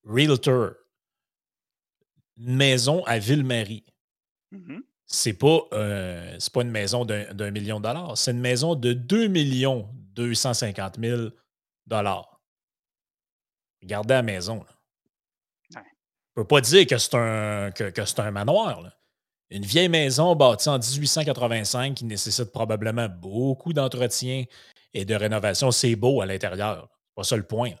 Realtor, 0.05 0.73
une 2.37 2.55
maison 2.55 3.05
à 3.05 3.17
Ville-Marie. 3.19 3.85
Mm-hmm. 4.51 4.81
C'est 5.05 5.33
pas, 5.33 5.61
euh, 5.71 6.37
pas 6.53 6.61
une 6.63 6.71
maison 6.71 7.05
d'un 7.05 7.51
million 7.51 7.79
de 7.79 7.83
dollars, 7.83 8.17
c'est 8.17 8.31
une 8.31 8.41
maison 8.41 8.75
de 8.75 8.91
2 8.91 9.27
millions 9.27 9.89
250 10.15 10.99
000 10.99 11.29
dollars. 11.87 12.41
Regardez 13.81 14.13
la 14.15 14.21
maison. 14.21 14.63
Là 14.63 14.72
ne 16.35 16.43
peut 16.43 16.47
pas 16.47 16.61
dire 16.61 16.87
que 16.87 16.97
c'est 16.97 17.15
un, 17.15 18.31
manoir. 18.31 18.91
Une 19.49 19.65
vieille 19.65 19.89
maison 19.89 20.35
bâtie 20.35 20.69
en 20.69 20.79
1885 20.79 21.95
qui 21.95 22.05
nécessite 22.05 22.51
probablement 22.51 23.07
beaucoup 23.07 23.73
d'entretien 23.73 24.45
et 24.93 25.05
de 25.05 25.15
rénovation. 25.15 25.71
C'est 25.71 25.95
beau 25.95 26.21
à 26.21 26.25
l'intérieur. 26.25 26.89
Pas 27.15 27.23
ça 27.23 27.37
le 27.37 27.43
point. 27.43 27.71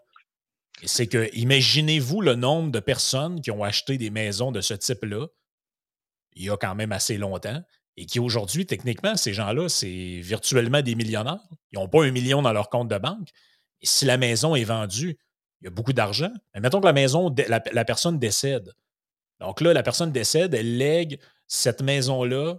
C'est 0.85 1.07
que, 1.07 1.29
imaginez-vous 1.33 2.21
le 2.21 2.35
nombre 2.35 2.71
de 2.71 2.79
personnes 2.79 3.41
qui 3.41 3.51
ont 3.51 3.63
acheté 3.63 3.97
des 3.97 4.09
maisons 4.09 4.51
de 4.51 4.61
ce 4.61 4.73
type-là 4.73 5.27
il 6.35 6.45
y 6.45 6.49
a 6.49 6.57
quand 6.57 6.75
même 6.75 6.91
assez 6.91 7.17
longtemps 7.17 7.61
et 7.95 8.05
qui 8.05 8.19
aujourd'hui, 8.19 8.65
techniquement, 8.65 9.15
ces 9.15 9.33
gens-là, 9.33 9.69
c'est 9.69 10.19
virtuellement 10.21 10.81
des 10.81 10.95
millionnaires. 10.95 11.43
Ils 11.71 11.79
n'ont 11.79 11.87
pas 11.87 12.03
un 12.03 12.11
million 12.11 12.41
dans 12.41 12.51
leur 12.51 12.69
compte 12.69 12.87
de 12.87 12.97
banque. 12.97 13.29
Et 13.81 13.85
si 13.85 14.05
la 14.05 14.17
maison 14.17 14.55
est 14.55 14.63
vendue 14.63 15.17
il 15.63 15.67
y 15.67 15.67
a 15.67 15.71
beaucoup 15.71 15.93
d'argent. 15.93 16.31
Mais 16.53 16.59
mettons 16.59 16.81
que 16.81 16.85
la 16.85 16.93
maison, 16.93 17.33
la, 17.47 17.85
personne 17.85 18.19
décède. 18.19 18.73
Donc 19.39 19.61
là, 19.61 19.73
la 19.73 19.81
personne 19.81 20.11
décède, 20.11 20.53
elle 20.53 20.77
lègue 20.77 21.21
cette 21.47 21.81
maison-là 21.81 22.55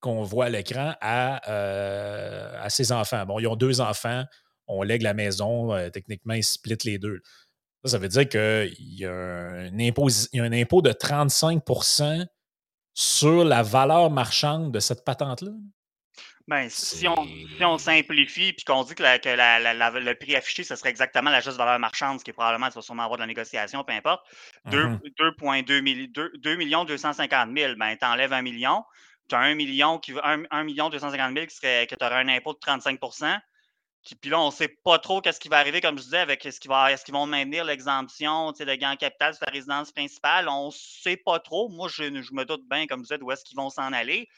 qu'on 0.00 0.22
voit 0.24 0.44
à 0.44 0.48
l'écran 0.50 0.94
à, 1.00 1.50
euh, 1.50 2.68
ses 2.68 2.92
enfants. 2.92 3.24
Bon, 3.24 3.38
ils 3.38 3.46
ont 3.46 3.56
deux 3.56 3.80
enfants, 3.80 4.24
on 4.66 4.82
lègue 4.82 5.02
la 5.02 5.14
maison, 5.14 5.72
euh, 5.72 5.88
techniquement, 5.88 6.34
ils 6.34 6.44
splitent 6.44 6.84
les 6.84 6.98
deux. 6.98 7.20
Ça, 7.82 7.92
ça 7.92 7.98
veut 7.98 8.08
dire 8.08 8.28
qu'il 8.28 8.74
y 8.78 9.06
a 9.06 9.10
un 9.10 9.78
impôt 9.78 10.82
de 10.82 10.92
35% 10.92 12.26
sur 12.92 13.44
la 13.44 13.62
valeur 13.62 14.10
marchande 14.10 14.70
de 14.70 14.80
cette 14.80 15.02
patente-là. 15.02 15.52
Ben, 16.48 16.70
si 16.70 17.06
on, 17.06 17.26
si 17.26 17.62
on 17.62 17.76
simplifie 17.76 18.54
puis 18.54 18.64
qu'on 18.64 18.82
dit 18.82 18.94
que, 18.94 19.02
le 19.02 20.14
prix 20.14 20.34
affiché, 20.34 20.64
ce 20.64 20.76
serait 20.76 20.88
exactement 20.88 21.28
la 21.28 21.40
juste 21.40 21.58
valeur 21.58 21.78
marchande, 21.78 22.18
ce 22.18 22.24
qui 22.24 22.30
est 22.30 22.32
probablement, 22.32 22.68
tu 22.68 22.74
vas 22.76 22.80
sûrement 22.80 23.02
avoir 23.02 23.18
de 23.18 23.22
la 23.22 23.26
négociation, 23.26 23.84
peu 23.84 23.92
importe, 23.92 24.24
2,2 24.70 26.56
millions 26.56 26.84
250 26.86 27.50
000, 27.54 27.74
ben, 27.76 27.94
tu 27.96 28.06
enlèves 28.06 28.32
1 28.32 28.40
million, 28.40 28.82
tu 29.28 29.34
as 29.34 29.40
1 29.40 29.56
million, 29.56 29.98
qui, 29.98 30.14
1, 30.22 30.64
million 30.64 30.88
250 30.88 31.34
000 31.34 31.46
qui 31.46 31.54
serait, 31.54 31.86
que 31.86 31.94
tu 31.94 32.02
aurais 32.02 32.22
un 32.22 32.28
impôt 32.28 32.54
de 32.54 32.58
35% 32.58 33.38
puis 34.22 34.30
là, 34.30 34.40
on 34.40 34.46
ne 34.46 34.52
sait 34.52 34.68
pas 34.68 34.98
trop 34.98 35.20
qu'est-ce 35.20 35.40
qui 35.40 35.48
va 35.48 35.58
arriver, 35.58 35.82
comme 35.82 35.98
je 35.98 36.04
disais, 36.04 36.18
avec 36.18 36.46
est-ce 36.46 36.60
qu'ils 36.60 36.70
est 36.70 37.10
vont 37.10 37.26
maintenir 37.26 37.64
l'exemption 37.64 38.52
de 38.52 38.74
gain 38.74 38.96
capital 38.96 39.34
sur 39.34 39.44
la 39.44 39.52
résidence 39.52 39.92
principale. 39.92 40.48
On 40.48 40.68
ne 40.68 40.72
sait 40.72 41.18
pas 41.18 41.40
trop. 41.40 41.68
Moi, 41.68 41.88
je, 41.88 42.04
je 42.22 42.32
me 42.32 42.44
doute 42.44 42.62
bien, 42.70 42.86
comme 42.86 43.00
je 43.00 43.08
disais, 43.08 43.18
d'où 43.18 43.30
est-ce 43.32 43.44
qu'ils 43.44 43.58
vont 43.58 43.68
s'en 43.68 43.92
aller 43.92 44.28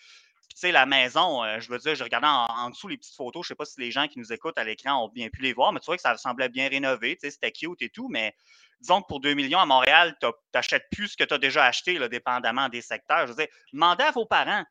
tu 0.51 0.57
sais, 0.57 0.73
la 0.73 0.85
maison, 0.85 1.45
euh, 1.45 1.61
je 1.61 1.71
veux 1.71 1.79
dire, 1.79 1.95
je 1.95 2.03
regardais 2.03 2.27
en, 2.27 2.71
dessous 2.71 2.89
les 2.89 2.97
petites 2.97 3.15
photos. 3.15 3.45
Je 3.45 3.49
sais 3.49 3.55
pas 3.55 3.65
si 3.65 3.81
les 3.81 3.91
gens 3.91 4.09
qui 4.09 4.19
nous 4.19 4.33
écoutent 4.33 4.59
à 4.59 4.65
l'écran 4.65 5.05
ont 5.05 5.09
bien 5.09 5.29
pu 5.29 5.43
les 5.43 5.53
voir, 5.53 5.73
mais 5.73 5.81
tu 5.81 5.87
vois 5.87 5.97
que 5.97 6.03
ça 6.03 6.17
semblait 6.17 6.49
bien 6.49 6.69
rénové. 6.69 7.17
Tu 7.17 7.21
sais, 7.21 7.31
c'était 7.31 7.53
cute 7.53 7.81
et 7.83 7.89
tout. 7.89 8.09
Mais 8.09 8.35
disons 8.81 9.01
que 9.01 9.07
pour 9.07 9.21
2 9.21 9.35
millions 9.35 9.61
à 9.61 9.67
Montréal, 9.67 10.17
tu 10.21 10.27
n'achètes 10.53 10.87
plus 10.91 11.09
ce 11.09 11.17
que 11.17 11.25
tu 11.25 11.35
as 11.35 11.39
déjà 11.39 11.65
acheté, 11.65 11.99
là, 11.99 12.09
dépendamment 12.09 12.69
des 12.69 12.83
secteurs. 12.83 13.27
Je 13.27 13.33
veux 13.33 13.37
dire, 13.37 13.49
demandez 13.73 14.05
à 14.05 14.11
vos 14.11 14.27
parents. 14.27 14.65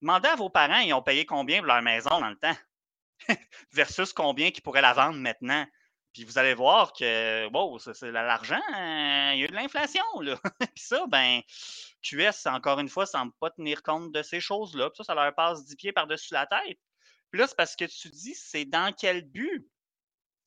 Demandez 0.00 0.28
à 0.28 0.36
vos 0.36 0.50
parents, 0.50 0.78
ils 0.78 0.92
ont 0.92 1.02
payé 1.02 1.26
combien 1.26 1.58
pour 1.58 1.66
leur 1.66 1.82
maison 1.82 2.20
dans 2.20 2.30
le 2.30 2.36
temps? 2.36 2.56
Versus 3.72 4.12
combien 4.12 4.50
ils 4.54 4.62
pourraient 4.62 4.82
la 4.82 4.94
vendre 4.94 5.18
maintenant? 5.18 5.66
Puis 6.16 6.24
vous 6.24 6.38
allez 6.38 6.54
voir 6.54 6.94
que, 6.94 7.46
wow, 7.52 7.78
c'est 7.78 8.10
l'argent, 8.10 8.58
hein, 8.72 9.32
il 9.34 9.40
y 9.40 9.42
a 9.42 9.44
eu 9.44 9.48
de 9.48 9.54
l'inflation, 9.54 10.02
là. 10.22 10.38
Puis 10.74 10.82
ça, 10.82 11.04
ben, 11.08 11.42
QS, 12.02 12.46
encore 12.46 12.80
une 12.80 12.88
fois, 12.88 13.04
semble 13.04 13.32
pas 13.38 13.50
tenir 13.50 13.82
compte 13.82 14.12
de 14.12 14.22
ces 14.22 14.40
choses-là. 14.40 14.88
Puis 14.88 14.96
ça, 14.96 15.04
ça 15.04 15.14
leur 15.14 15.34
passe 15.34 15.66
dix 15.66 15.76
pieds 15.76 15.92
par-dessus 15.92 16.32
la 16.32 16.46
tête. 16.46 16.78
Puis 17.30 17.38
là, 17.38 17.46
c'est 17.46 17.54
parce 17.54 17.76
que 17.76 17.84
tu 17.84 18.08
dis, 18.08 18.34
c'est 18.34 18.64
dans 18.64 18.94
quel 18.98 19.28
but? 19.28 19.68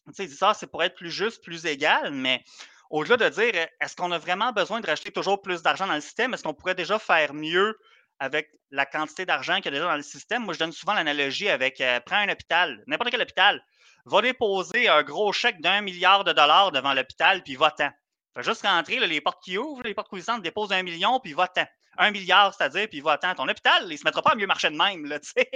Tu 0.08 0.14
sais, 0.14 0.28
ça, 0.28 0.56
c'est 0.56 0.66
pour 0.66 0.82
être 0.82 0.96
plus 0.96 1.12
juste, 1.12 1.44
plus 1.44 1.68
égal, 1.68 2.14
mais 2.14 2.44
au-delà 2.90 3.18
de 3.18 3.30
dire, 3.30 3.68
est-ce 3.80 3.96
qu'on 3.96 4.12
a 4.12 4.18
vraiment 4.18 4.52
besoin 4.52 4.80
de 4.80 4.88
racheter 4.88 5.12
toujours 5.12 5.40
plus 5.40 5.62
d'argent 5.62 5.86
dans 5.86 5.94
le 5.94 6.02
système? 6.02 6.34
Est-ce 6.34 6.42
qu'on 6.42 6.56
pourrait 6.56 6.74
déjà 6.74 6.98
faire 6.98 7.36
mieux 7.36 7.78
avec 8.18 8.50
la 8.72 8.88
quantité 8.88 9.28
d'argent 9.28 9.58
qu'il 9.58 9.66
y 9.66 9.68
a 9.68 9.72
déjà 9.74 9.86
dans 9.86 9.96
le 9.98 10.02
système? 10.02 10.46
Moi, 10.46 10.56
je 10.56 10.60
donne 10.60 10.72
souvent 10.72 10.96
l'analogie 10.96 11.48
avec, 11.48 11.80
euh, 11.80 12.00
prends 12.00 12.18
un 12.18 12.30
hôpital, 12.30 12.84
n'importe 12.88 13.12
quel 13.12 13.22
hôpital 13.22 13.64
va 14.06 14.22
déposer 14.22 14.88
un 14.88 15.04
gros 15.04 15.32
chèque 15.34 15.62
d'un 15.62 15.82
milliard 15.82 16.24
de 16.24 16.34
dollars 16.34 16.72
devant 16.72 16.94
l'hôpital, 16.94 17.44
puis 17.44 17.56
va-t'en. 17.56 17.90
Fait 18.36 18.44
juste 18.44 18.66
rentrer, 18.66 19.00
les 19.06 19.22
portes 19.22 19.44
qui 19.44 19.58
ouvrent, 19.58 19.84
les 19.84 19.94
portes 19.94 20.10
coulissantes 20.10 20.42
déposent 20.42 20.72
un 20.72 20.84
million, 20.84 21.20
puis 21.20 21.34
va-t'en. 21.34 21.66
Un 21.98 22.12
milliard, 22.12 22.54
c'est-à-dire, 22.54 22.88
puis 22.90 23.02
va-t'en. 23.02 23.36
Ton 23.36 23.48
hôpital, 23.48 23.84
il 23.88 23.92
ne 23.92 23.98
se 23.98 24.04
mettra 24.06 24.22
pas 24.22 24.32
à 24.32 24.36
mieux 24.36 24.48
marcher 24.48 24.70
de 24.70 24.78
même, 24.78 25.06
là, 25.06 25.20
tu 25.22 25.32
sais. 25.32 25.50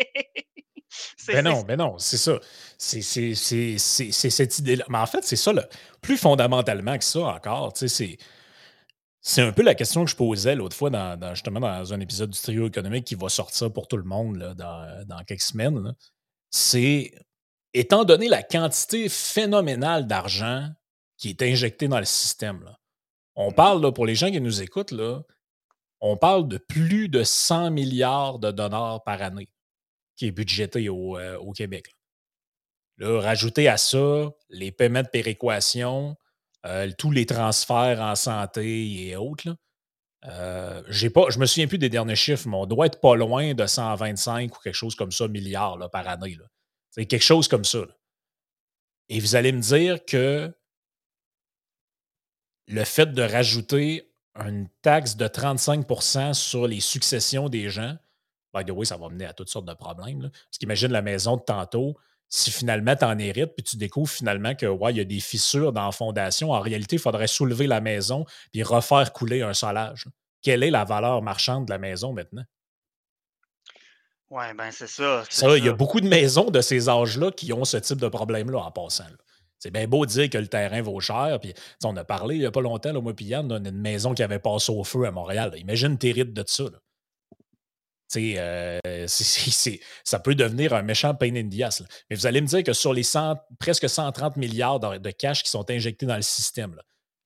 Ben 1.27 1.43
non, 1.43 1.61
ben 1.63 1.77
non, 1.77 1.97
c'est 1.97 2.17
ça. 2.17 2.39
C'est 2.77 3.01
cette 3.01 4.59
idée-là. 4.59 4.85
Mais 4.89 4.97
en 4.97 5.05
fait, 5.05 5.23
c'est 5.23 5.35
ça, 5.35 5.51
plus 6.01 6.17
fondamentalement 6.17 6.97
que 6.97 7.03
ça 7.03 7.21
encore, 7.21 7.73
c'est. 7.75 8.17
C'est 9.25 9.41
un 9.41 9.53
peu 9.53 9.61
la 9.61 9.73
question 9.73 10.03
que 10.03 10.11
je 10.11 10.17
posais 10.17 10.53
l'autre 10.53 10.75
fois, 10.75 10.89
dans, 10.89 11.33
justement, 11.33 11.61
dans 11.61 11.93
un 11.93 11.99
épisode 12.01 12.31
du 12.31 12.39
trio 12.41 12.67
économique 12.67 13.05
qui 13.05 13.15
va 13.15 13.29
sortir 13.29 13.71
pour 13.71 13.87
tout 13.87 13.95
le 13.95 14.03
monde 14.03 14.53
dans, 14.57 15.05
dans, 15.07 15.23
quelques 15.23 15.39
semaines. 15.39 15.95
C'est 16.49 17.13
étant 17.73 18.05
donné 18.05 18.27
la 18.27 18.43
quantité 18.43 19.09
phénoménale 19.09 20.07
d'argent 20.07 20.69
qui 21.17 21.29
est 21.29 21.41
injectée 21.41 21.87
dans 21.87 21.99
le 21.99 22.05
système, 22.05 22.75
on 23.35 23.51
mmh 23.51 23.55
parle, 23.55 23.93
pour 23.93 24.05
les 24.05 24.15
gens 24.15 24.29
qui 24.29 24.41
nous 24.41 24.61
écoutent, 24.61 24.91
là, 24.91 25.21
on 26.01 26.17
parle 26.17 26.47
de 26.47 26.57
plus 26.57 27.07
de 27.09 27.23
100 27.23 27.71
milliards 27.71 28.37
de 28.39 28.51
dollars 28.51 29.03
par 29.03 29.21
année 29.21 29.49
qui 30.15 30.27
est 30.27 30.31
budgété 30.31 30.89
au, 30.89 31.17
euh, 31.17 31.51
Québec. 31.55 31.87
Là, 32.97 33.19
rajouter 33.21 33.67
à 33.67 33.77
ça 33.77 34.29
les 34.49 34.71
paiements 34.71 35.01
de 35.01 35.07
péréquation, 35.07 36.15
euh, 36.65 36.91
tous 36.97 37.11
les 37.11 37.25
transferts 37.25 38.01
en 38.01 38.15
santé 38.15 39.07
et 39.07 39.15
autres. 39.15 39.55
euh, 40.25 40.83
j'ai 40.89 41.09
pas, 41.09 41.29
je 41.29 41.39
me 41.39 41.45
souviens 41.45 41.67
plus 41.67 41.77
des 41.79 41.89
derniers 41.89 42.15
chiffres, 42.15 42.47
mais 42.47 42.57
on 42.57 42.65
doit 42.65 42.85
être 42.85 43.01
pas 43.01 43.15
loin 43.15 43.53
de 43.53 43.65
125 43.65 44.55
ou 44.55 44.59
quelque 44.59 44.73
chose 44.73 44.95
comme 44.95 45.11
ça 45.11 45.27
milliards 45.27 45.77
là, 45.77 45.89
par 45.89 46.07
année. 46.07 46.35
Là. 46.35 46.45
C'est 46.93 47.07
quelque 47.07 47.23
chose 47.23 47.47
comme 47.47 47.65
ça. 47.65 47.79
Et 49.09 49.19
vous 49.19 49.35
allez 49.35 49.51
me 49.51 49.61
dire 49.61 50.05
que 50.05 50.53
le 52.67 52.83
fait 52.83 53.07
de 53.07 53.23
rajouter 53.23 54.13
une 54.35 54.69
taxe 54.83 55.17
de 55.17 55.25
35% 55.25 56.33
sur 56.33 56.67
les 56.67 56.79
successions 56.79 57.49
des 57.49 57.69
gens, 57.69 57.97
by 58.53 58.63
the 58.63 58.85
ça 58.85 58.97
va 58.97 59.09
mener 59.09 59.25
à 59.25 59.33
toutes 59.33 59.49
sortes 59.49 59.65
de 59.65 59.73
problèmes. 59.73 60.21
Parce 60.21 60.57
qu'imagine 60.59 60.91
la 60.91 61.01
maison 61.01 61.37
de 61.37 61.41
tantôt, 61.41 61.97
si 62.29 62.51
finalement 62.51 62.95
tu 62.95 63.05
en 63.05 63.17
hérites, 63.17 63.55
puis 63.55 63.63
tu 63.63 63.75
découvres 63.75 64.11
finalement 64.11 64.53
que 64.53 64.67
ouais, 64.67 64.93
il 64.93 64.97
y 64.97 65.01
a 65.01 65.05
des 65.05 65.19
fissures 65.19 65.73
dans 65.73 65.85
la 65.85 65.91
fondation, 65.91 66.51
en 66.51 66.59
réalité, 66.59 66.97
il 66.97 67.01
faudrait 67.01 67.27
soulever 67.27 67.65
la 67.65 67.81
maison 67.81 68.25
puis 68.51 68.61
refaire 68.61 69.11
couler 69.13 69.41
un 69.41 69.55
solage. 69.55 70.07
Quelle 70.43 70.61
est 70.61 70.71
la 70.71 70.83
valeur 70.83 71.23
marchande 71.23 71.65
de 71.65 71.71
la 71.71 71.79
maison 71.79 72.13
maintenant? 72.13 72.43
Oui, 74.33 74.45
ben 74.57 74.71
c'est 74.71 74.87
ça. 74.87 75.23
Ça, 75.29 75.57
il 75.57 75.63
y 75.63 75.69
a 75.69 75.73
beaucoup 75.73 76.01
de 76.01 76.07
maisons 76.07 76.49
de 76.49 76.59
ces 76.59 76.89
âges-là 76.89 77.31
qui 77.31 77.53
ont 77.53 77.65
ce 77.65 77.77
type 77.77 78.01
de 78.01 78.07
problème-là 78.07 78.61
en 78.61 78.71
passant. 78.71 79.05
C'est 79.59 79.69
bien 79.69 79.87
beau 79.87 80.07
de 80.07 80.11
dire 80.11 80.27
que 80.27 80.39
le 80.39 80.47
terrain 80.47 80.81
vaut 80.81 80.99
cher. 80.99 81.37
Puis, 81.39 81.53
on 81.83 81.95
a 81.97 82.03
parlé 82.03 82.35
il 82.35 82.39
n'y 82.39 82.47
a 82.47 82.51
pas 82.51 82.61
longtemps, 82.61 82.91
là, 82.91 82.99
moi 82.99 83.13
et 83.15 83.23
Yann, 83.23 83.47
d'une 83.59 83.79
maison 83.79 84.15
qui 84.15 84.23
avait 84.23 84.39
passé 84.39 84.71
au 84.71 84.83
feu 84.83 85.05
à 85.05 85.11
Montréal. 85.11 85.53
Imagine 85.57 85.99
tes 85.99 86.11
rites 86.11 86.33
de 86.33 86.43
ça. 86.47 86.63
Euh, 88.17 89.07
ça 89.07 90.19
peut 90.19 90.35
devenir 90.35 90.73
un 90.73 90.81
méchant 90.81 91.13
pain 91.13 91.35
in 91.35 91.47
the 91.47 91.61
ass. 91.61 91.83
Mais 92.09 92.15
vous 92.15 92.25
allez 92.25 92.41
me 92.41 92.47
dire 92.47 92.63
que 92.63 92.73
sur 92.73 92.91
les 92.91 93.03
presque 93.59 93.87
130 93.87 94.37
milliards 94.37 94.79
de, 94.79 95.11
cash 95.11 95.43
qui 95.43 95.49
sont 95.51 95.69
injectés 95.69 96.07
dans 96.07 96.15
le 96.15 96.23
système, 96.23 96.75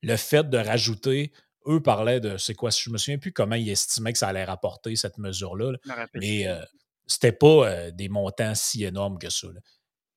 le 0.04 0.18
fait 0.18 0.50
de 0.50 0.58
rajouter, 0.58 1.32
eux 1.68 1.82
parlaient 1.82 2.20
de, 2.20 2.38
c'est 2.38 2.54
quoi, 2.54 2.70
je 2.70 2.90
me 2.90 2.98
souviens 2.98 3.18
plus 3.18 3.32
comment 3.32 3.56
ils 3.56 3.70
estimaient 3.70 4.12
que 4.12 4.20
ça 4.20 4.28
allait 4.28 4.46
rapporter 4.46 4.96
cette 4.96 5.18
mesure-là, 5.18 5.74
mais 6.14 6.48
euh, 6.48 6.62
c'était 7.08 7.32
pas 7.32 7.68
euh, 7.68 7.92
des 7.92 8.10
montants 8.10 8.54
si 8.56 8.84
énormes 8.84 9.18
que 9.18 9.30
ça. 9.30 9.48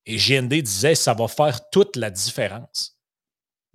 Et 0.07 0.17
GND 0.17 0.63
disait, 0.63 0.95
ça 0.95 1.15
va 1.15 1.29
faire 1.29 1.71
toute 1.71 1.97
la 1.97 2.11
différence. 2.11 2.99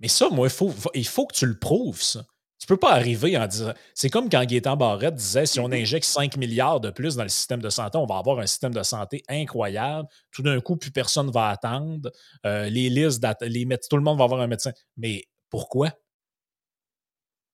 Mais 0.00 0.08
ça, 0.08 0.28
moi, 0.28 0.46
il 0.46 0.52
faut, 0.52 0.72
il 0.94 1.06
faut 1.06 1.26
que 1.26 1.34
tu 1.34 1.46
le 1.46 1.58
prouves, 1.58 2.02
ça. 2.02 2.24
Tu 2.58 2.66
peux 2.66 2.76
pas 2.78 2.92
arriver 2.92 3.36
en 3.36 3.46
disant. 3.46 3.72
C'est 3.94 4.08
comme 4.08 4.30
quand 4.30 4.42
Gaétan 4.44 4.76
Barrette 4.76 5.14
disait 5.14 5.44
si 5.44 5.60
on 5.60 5.68
mm-hmm. 5.68 5.82
injecte 5.82 6.06
5 6.06 6.36
milliards 6.38 6.80
de 6.80 6.90
plus 6.90 7.14
dans 7.14 7.22
le 7.22 7.28
système 7.28 7.60
de 7.60 7.68
santé, 7.68 7.98
on 7.98 8.06
va 8.06 8.16
avoir 8.16 8.38
un 8.38 8.46
système 8.46 8.72
de 8.72 8.82
santé 8.82 9.22
incroyable. 9.28 10.08
Tout 10.32 10.42
d'un 10.42 10.60
coup, 10.60 10.76
plus 10.76 10.90
personne 10.90 11.30
va 11.30 11.50
attendre. 11.50 12.10
Euh, 12.46 12.68
les 12.70 12.88
listes, 12.88 13.24
les 13.42 13.66
tout 13.90 13.96
le 13.96 14.02
monde 14.02 14.18
va 14.18 14.24
avoir 14.24 14.40
un 14.40 14.46
médecin. 14.46 14.72
Mais 14.96 15.24
pourquoi? 15.50 15.92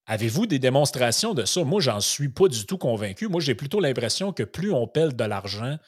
Avez-vous 0.07 0.47
des 0.47 0.59
démonstrations 0.59 1.33
de 1.33 1.45
ça? 1.45 1.63
Moi, 1.65 1.81
j'en 1.81 2.01
suis 2.01 2.29
pas 2.29 2.49
du 2.49 2.67
tout 2.67 2.79
convaincu. 2.79 3.29
Moi, 3.29 3.41
j'ai 3.41 3.55
plutôt 3.55 3.81
l'impression 3.81 4.33
que 4.33 4.43
plus 4.43 4.73
on 4.73 4.87
pèle 4.89 5.15
de 5.15 5.25
l'argent 5.25 5.79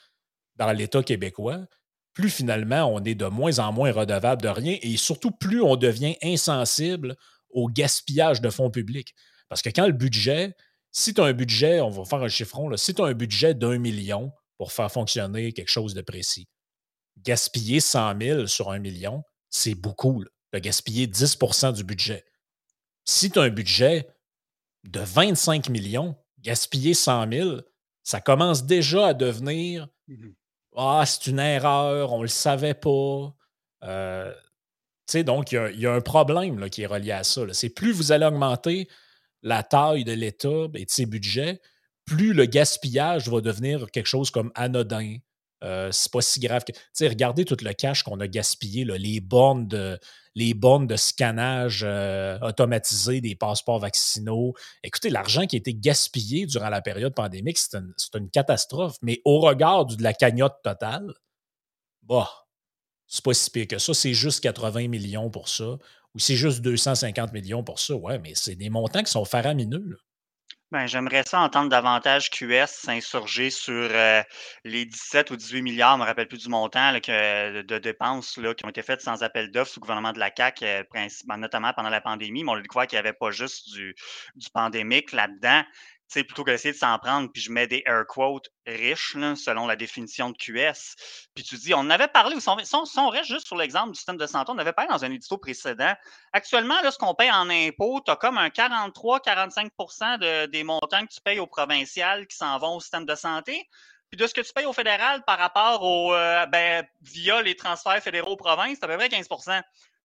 dans 0.56 0.70
l'État 0.72 1.02
québécois, 1.02 1.66
plus 2.12 2.30
finalement 2.30 2.86
on 2.86 3.02
est 3.02 3.16
de 3.16 3.26
moins 3.26 3.58
en 3.58 3.72
moins 3.72 3.90
redevable 3.90 4.40
de 4.40 4.48
rien 4.48 4.78
et 4.80 4.96
surtout 4.96 5.32
plus 5.32 5.60
on 5.60 5.74
devient 5.76 6.16
insensible 6.22 7.16
au 7.50 7.68
gaspillage 7.68 8.40
de 8.40 8.50
fonds 8.50 8.70
publics. 8.70 9.14
Parce 9.48 9.62
que 9.62 9.70
quand 9.70 9.86
le 9.86 9.92
budget, 9.92 10.54
si 10.92 11.12
tu 11.12 11.20
as 11.20 11.24
un 11.24 11.32
budget, 11.32 11.80
on 11.80 11.90
va 11.90 12.04
faire 12.04 12.22
un 12.22 12.28
chiffron, 12.28 12.68
là, 12.68 12.76
si 12.76 12.94
tu 12.94 13.02
as 13.02 13.06
un 13.06 13.14
budget 13.14 13.54
d'un 13.54 13.78
million 13.78 14.32
pour 14.58 14.72
faire 14.72 14.90
fonctionner 14.90 15.52
quelque 15.52 15.70
chose 15.70 15.94
de 15.94 16.02
précis, 16.02 16.46
gaspiller 17.18 17.80
100 17.80 18.20
000 18.20 18.46
sur 18.46 18.70
un 18.70 18.78
million, 18.78 19.22
c'est 19.50 19.74
beaucoup. 19.74 20.24
De 20.52 20.58
gaspiller 20.60 21.08
10% 21.08 21.72
du 21.74 21.82
budget. 21.82 22.24
Si 23.04 23.30
tu 23.30 23.38
as 23.38 23.42
un 23.42 23.50
budget 23.50 24.08
de 24.84 25.00
25 25.00 25.68
millions, 25.68 26.16
gaspiller 26.40 26.94
100 26.94 27.32
000, 27.32 27.60
ça 28.02 28.20
commence 28.20 28.64
déjà 28.64 29.08
à 29.08 29.14
devenir 29.14 29.88
mmh 30.08 30.30
Ah, 30.76 31.04
c'est 31.06 31.26
une 31.28 31.38
erreur, 31.38 32.12
on 32.12 32.18
ne 32.18 32.22
le 32.22 32.28
savait 32.28 32.74
pas. 32.74 33.34
Euh, 33.84 34.32
donc, 35.24 35.52
il 35.52 35.80
y, 35.80 35.86
a 35.86 35.92
un 35.92 36.00
problème 36.00 36.68
qui 36.70 36.82
est 36.82 36.86
relié 36.86 37.12
à 37.12 37.24
ça. 37.24 37.42
C'est 37.52 37.68
plus 37.68 37.92
vous 37.92 38.10
allez 38.10 38.26
augmenter 38.26 38.88
la 39.42 39.62
taille 39.62 40.04
de 40.04 40.12
l'État 40.12 40.68
et 40.74 40.86
de 40.86 40.90
ses 40.90 41.06
budgets, 41.06 41.60
plus 42.06 42.32
le 42.32 42.46
gaspillage 42.46 43.28
va 43.28 43.40
devenir 43.40 43.90
quelque 43.90 44.06
chose 44.06 44.30
comme 44.30 44.50
anodin. 44.54 45.18
Euh, 45.64 45.90
c'est 45.92 46.12
pas 46.12 46.20
si 46.20 46.40
grave 46.40 46.64
que. 46.64 46.72
regardez 47.06 47.44
tout 47.44 47.56
le 47.62 47.72
cash 47.72 48.02
qu'on 48.02 48.20
a 48.20 48.26
gaspillé, 48.28 48.84
les 48.84 49.20
bornes 49.20 49.66
de 49.66 50.96
scannage 50.96 51.82
euh, 51.84 52.38
automatisé 52.40 53.20
des 53.20 53.34
passeports 53.34 53.78
vaccinaux. 53.80 54.54
Écoutez, 54.82 55.08
l'argent 55.08 55.46
qui 55.46 55.56
a 55.56 55.58
été 55.58 55.74
gaspillé 55.74 56.46
durant 56.46 56.68
la 56.68 56.82
période 56.82 57.14
pandémique, 57.14 57.58
c'est 57.58 57.78
une, 58.14 58.30
catastrophe. 58.30 58.96
Mais 59.02 59.22
au 59.24 59.40
regard 59.40 59.86
de 59.86 60.02
la 60.02 60.12
cagnotte 60.12 60.56
totale, 60.62 61.14
bah, 62.02 62.28
c'est 63.06 63.24
pas 63.24 63.34
si 63.34 63.50
pire 63.50 63.66
que 63.66 63.78
ça. 63.78 63.94
C'est 63.94 64.14
juste 64.14 64.40
80 64.40 64.88
millions 64.88 65.30
pour 65.30 65.48
ça. 65.48 65.78
Ou 66.14 66.18
c'est 66.18 66.36
juste 66.36 66.60
250 66.60 67.32
millions 67.32 67.64
pour 67.64 67.80
ça. 67.80 67.94
Ouais, 67.94 68.18
mais 68.18 68.32
c'est 68.34 68.54
des 68.54 68.70
montants 68.70 69.02
qui 69.02 69.10
sont 69.10 69.24
faramineux. 69.24 69.98
Ben, 70.72 70.86
j'aimerais 70.86 71.22
ça 71.24 71.40
entendre 71.40 71.68
davantage 71.68 72.30
QS 72.30 72.66
s'insurger 72.66 73.50
sur 73.50 73.72
euh, 73.72 74.22
les 74.64 74.86
17 74.86 75.30
ou 75.30 75.36
18 75.36 75.62
milliards, 75.62 75.92
je 75.92 75.98
ne 75.98 76.02
me 76.02 76.06
rappelle 76.06 76.26
plus 76.26 76.38
du 76.42 76.48
montant, 76.48 76.92
de, 76.92 77.78
dépenses 77.78 78.38
là, 78.38 78.54
qui 78.54 78.64
ont 78.64 78.70
été 78.70 78.82
faites 78.82 79.00
sans 79.00 79.22
appel 79.22 79.52
d'offres 79.52 79.70
sous 79.70 79.80
le 79.80 79.82
gouvernement 79.82 80.12
de 80.12 80.18
la 80.18 80.30
CAQ, 80.36 80.64
euh, 80.64 80.82
notamment 81.36 81.72
pendant 81.74 81.90
la 81.90 82.00
pandémie. 82.00 82.42
Mais 82.42 82.50
on 82.50 82.54
a 82.54 82.60
découvert 82.60 82.88
qu'il 82.88 82.96
n'y 82.96 83.06
avait 83.06 83.12
pas 83.12 83.30
juste 83.30 83.72
du, 83.72 83.94
du 84.34 84.48
pandémique 84.50 85.12
là-dedans 85.12 85.62
plutôt 86.22 86.44
que 86.44 86.50
d'essayer 86.50 86.72
de 86.72 86.78
s'en 86.78 86.98
prendre, 86.98 87.28
puis 87.32 87.42
je 87.42 87.50
mets 87.50 87.66
des 87.66 87.82
air 87.86 88.04
quotes 88.06 88.48
riches, 88.66 89.16
selon 89.34 89.66
la 89.66 89.74
définition 89.74 90.30
de 90.30 90.36
QS. 90.36 90.94
Puis 91.34 91.42
tu 91.42 91.56
dis, 91.56 91.74
on 91.74 91.90
avait 91.90 92.08
parlé, 92.08 92.38
si 92.38 92.48
on, 92.48 93.08
reste 93.08 93.28
juste 93.28 93.46
sur 93.46 93.56
l'exemple 93.56 93.90
du 93.90 93.96
système 93.96 94.16
de 94.16 94.26
santé, 94.26 94.52
on 94.54 94.58
avait 94.58 94.72
parlé 94.72 94.90
dans 94.90 95.04
un 95.04 95.10
édito 95.10 95.36
précédent. 95.38 95.94
Actuellement, 96.32 96.80
là, 96.82 96.90
ce 96.90 96.98
qu'on 96.98 97.14
paye 97.14 97.30
en 97.32 97.50
impôts, 97.50 98.00
tu 98.04 98.12
as 98.12 98.16
comme 98.16 98.38
un 98.38 98.48
43-45 98.48 100.18
de, 100.18 100.46
des 100.46 100.62
montants 100.62 101.04
que 101.04 101.12
tu 101.12 101.20
payes 101.20 101.40
au 101.40 101.46
provincial 101.46 102.26
qui 102.26 102.36
s'en 102.36 102.58
vont 102.58 102.76
au 102.76 102.80
système 102.80 103.06
de 103.06 103.14
santé. 103.14 103.68
Puis 104.10 104.18
de 104.18 104.26
ce 104.26 104.34
que 104.34 104.42
tu 104.42 104.52
payes 104.52 104.66
au 104.66 104.72
fédéral 104.72 105.24
par 105.24 105.38
rapport 105.38 105.82
au, 105.82 106.14
euh, 106.14 106.46
ben, 106.46 106.86
via 107.02 107.42
les 107.42 107.56
transferts 107.56 108.02
fédéraux 108.02 108.32
aux 108.32 108.36
provinces, 108.36 108.78
c'est 108.78 108.84
à 108.84 108.88
peu 108.88 108.96
près 108.96 109.08
15 109.08 109.26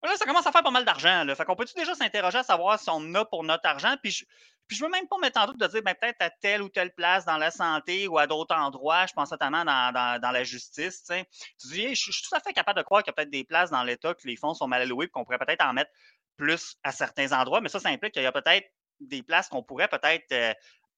Là, 0.03 0.15
ça 0.15 0.25
commence 0.25 0.45
à 0.45 0.51
faire 0.51 0.63
pas 0.63 0.71
mal 0.71 0.85
d'argent. 0.85 1.25
Fait 1.35 1.45
qu'on 1.45 1.55
peut-tu 1.55 1.73
déjà 1.73 1.95
s'interroger 1.95 2.37
à 2.37 2.43
savoir 2.43 2.79
si 2.79 2.89
on 2.89 3.15
a 3.15 3.25
pour 3.25 3.43
notre 3.43 3.65
argent? 3.67 3.95
Puis 4.01 4.11
je, 4.11 4.25
puis 4.67 4.77
je 4.77 4.83
veux 4.83 4.91
même 4.91 5.07
pas 5.07 5.17
mettre 5.17 5.39
en 5.39 5.47
doute 5.47 5.59
de 5.59 5.67
dire 5.67 5.81
ben, 5.81 5.95
peut-être 5.95 6.21
à 6.21 6.29
telle 6.29 6.61
ou 6.61 6.69
telle 6.69 6.93
place 6.93 7.25
dans 7.25 7.37
la 7.37 7.51
santé 7.51 8.07
ou 8.07 8.17
à 8.17 8.27
d'autres 8.27 8.55
endroits, 8.55 9.05
je 9.07 9.13
pense 9.13 9.31
notamment 9.31 9.63
dans, 9.63 10.19
dans, 10.21 10.31
la 10.31 10.43
justice. 10.43 11.03
Tu 11.03 11.67
dis, 11.67 11.95
je, 11.95 12.11
suis 12.11 12.23
tout 12.23 12.35
à 12.35 12.39
fait 12.39 12.53
capable 12.53 12.77
de 12.77 12.83
croire 12.83 13.01
qu'il 13.01 13.11
y 13.11 13.13
a 13.13 13.13
peut-être 13.13 13.29
des 13.29 13.43
places 13.43 13.71
dans 13.71 13.83
l'État 13.83 14.13
que 14.13 14.27
les 14.27 14.35
fonds 14.35 14.53
sont 14.53 14.67
mal 14.67 14.81
alloués 14.81 15.05
et 15.05 15.09
qu'on 15.09 15.23
pourrait 15.23 15.39
peut-être 15.39 15.65
en 15.65 15.73
mettre 15.73 15.91
plus 16.35 16.75
à 16.83 16.91
certains 16.91 17.31
endroits, 17.31 17.61
mais 17.61 17.69
ça, 17.69 17.79
ça 17.79 17.89
implique 17.89 18.13
qu'il 18.13 18.23
y 18.23 18.27
a 18.27 18.31
peut-être 18.31 18.67
des 18.99 19.23
places 19.23 19.47
qu'on 19.47 19.63
pourrait 19.63 19.87
peut-être 19.87 20.31
euh, 20.31 20.53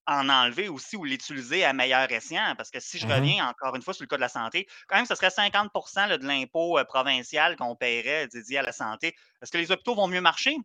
en 0.10 0.28
enlever 0.28 0.68
aussi 0.70 0.98
ou 0.98 1.06
l'utiliser 1.06 1.64
à 1.64 1.74
meilleur 1.74 2.12
escient. 2.12 2.56
Parce 2.58 2.72
que 2.72 2.80
si 2.80 2.98
je 2.98 3.08
mmh 3.08 3.12
reviens 3.12 3.48
encore 3.48 3.76
une 3.76 3.82
fois 3.82 3.94
sur 3.94 4.04
le 4.04 4.08
cas 4.08 4.16
de 4.16 4.22
la 4.22 4.30
santé, 4.30 4.68
quand 4.88 4.98
même, 4.98 5.06
ce 5.06 5.16
serait 5.16 5.30
50% 5.30 6.18
de 6.18 6.26
l'impôt 6.26 6.80
provincial 6.88 7.56
qu'on 7.56 7.76
paierait 7.76 8.28
dédié 8.28 8.58
à 8.58 8.64
la 8.64 8.72
santé. 8.72 9.16
Est-ce 9.42 9.52
que 9.52 9.58
les 9.58 9.72
hôpitaux 9.72 9.96
vont 9.96 10.08
mieux 10.08 10.22
marcher? 10.22 10.58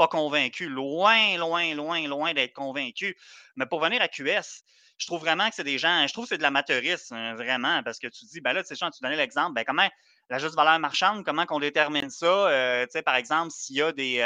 pas 0.00 0.08
convaincu, 0.08 0.66
loin, 0.70 1.36
loin, 1.36 1.74
loin, 1.74 2.08
loin 2.08 2.32
d'être 2.32 2.54
convaincu. 2.54 3.14
Mais 3.56 3.66
pour 3.66 3.82
venir 3.82 4.00
à 4.00 4.08
QS, 4.08 4.64
je 4.96 5.06
trouve 5.06 5.20
vraiment 5.20 5.46
que 5.50 5.54
c'est 5.54 5.64
des 5.64 5.76
gens, 5.76 6.06
je 6.06 6.12
trouve 6.14 6.24
que 6.24 6.30
c'est 6.30 6.38
de 6.38 6.42
l'amateurisme, 6.42 7.14
hein, 7.14 7.34
vraiment, 7.34 7.82
parce 7.82 7.98
que 7.98 8.06
tu 8.06 8.24
dis, 8.24 8.40
ben 8.40 8.54
là, 8.54 8.62
tu 8.62 8.74
sais, 8.74 8.90
tu 8.90 9.02
donnais 9.02 9.16
l'exemple, 9.16 9.52
ben 9.52 9.62
comment 9.66 9.86
la 10.30 10.38
juste 10.38 10.54
valeur 10.54 10.78
marchande, 10.78 11.22
comment 11.22 11.44
qu'on 11.44 11.58
détermine 11.58 12.08
ça? 12.08 12.26
Euh, 12.26 12.86
tu 12.86 12.92
sais, 12.92 13.02
par 13.02 13.16
exemple, 13.16 13.50
s'il 13.50 13.76
y 13.76 13.82
a 13.82 13.92
des. 13.92 14.20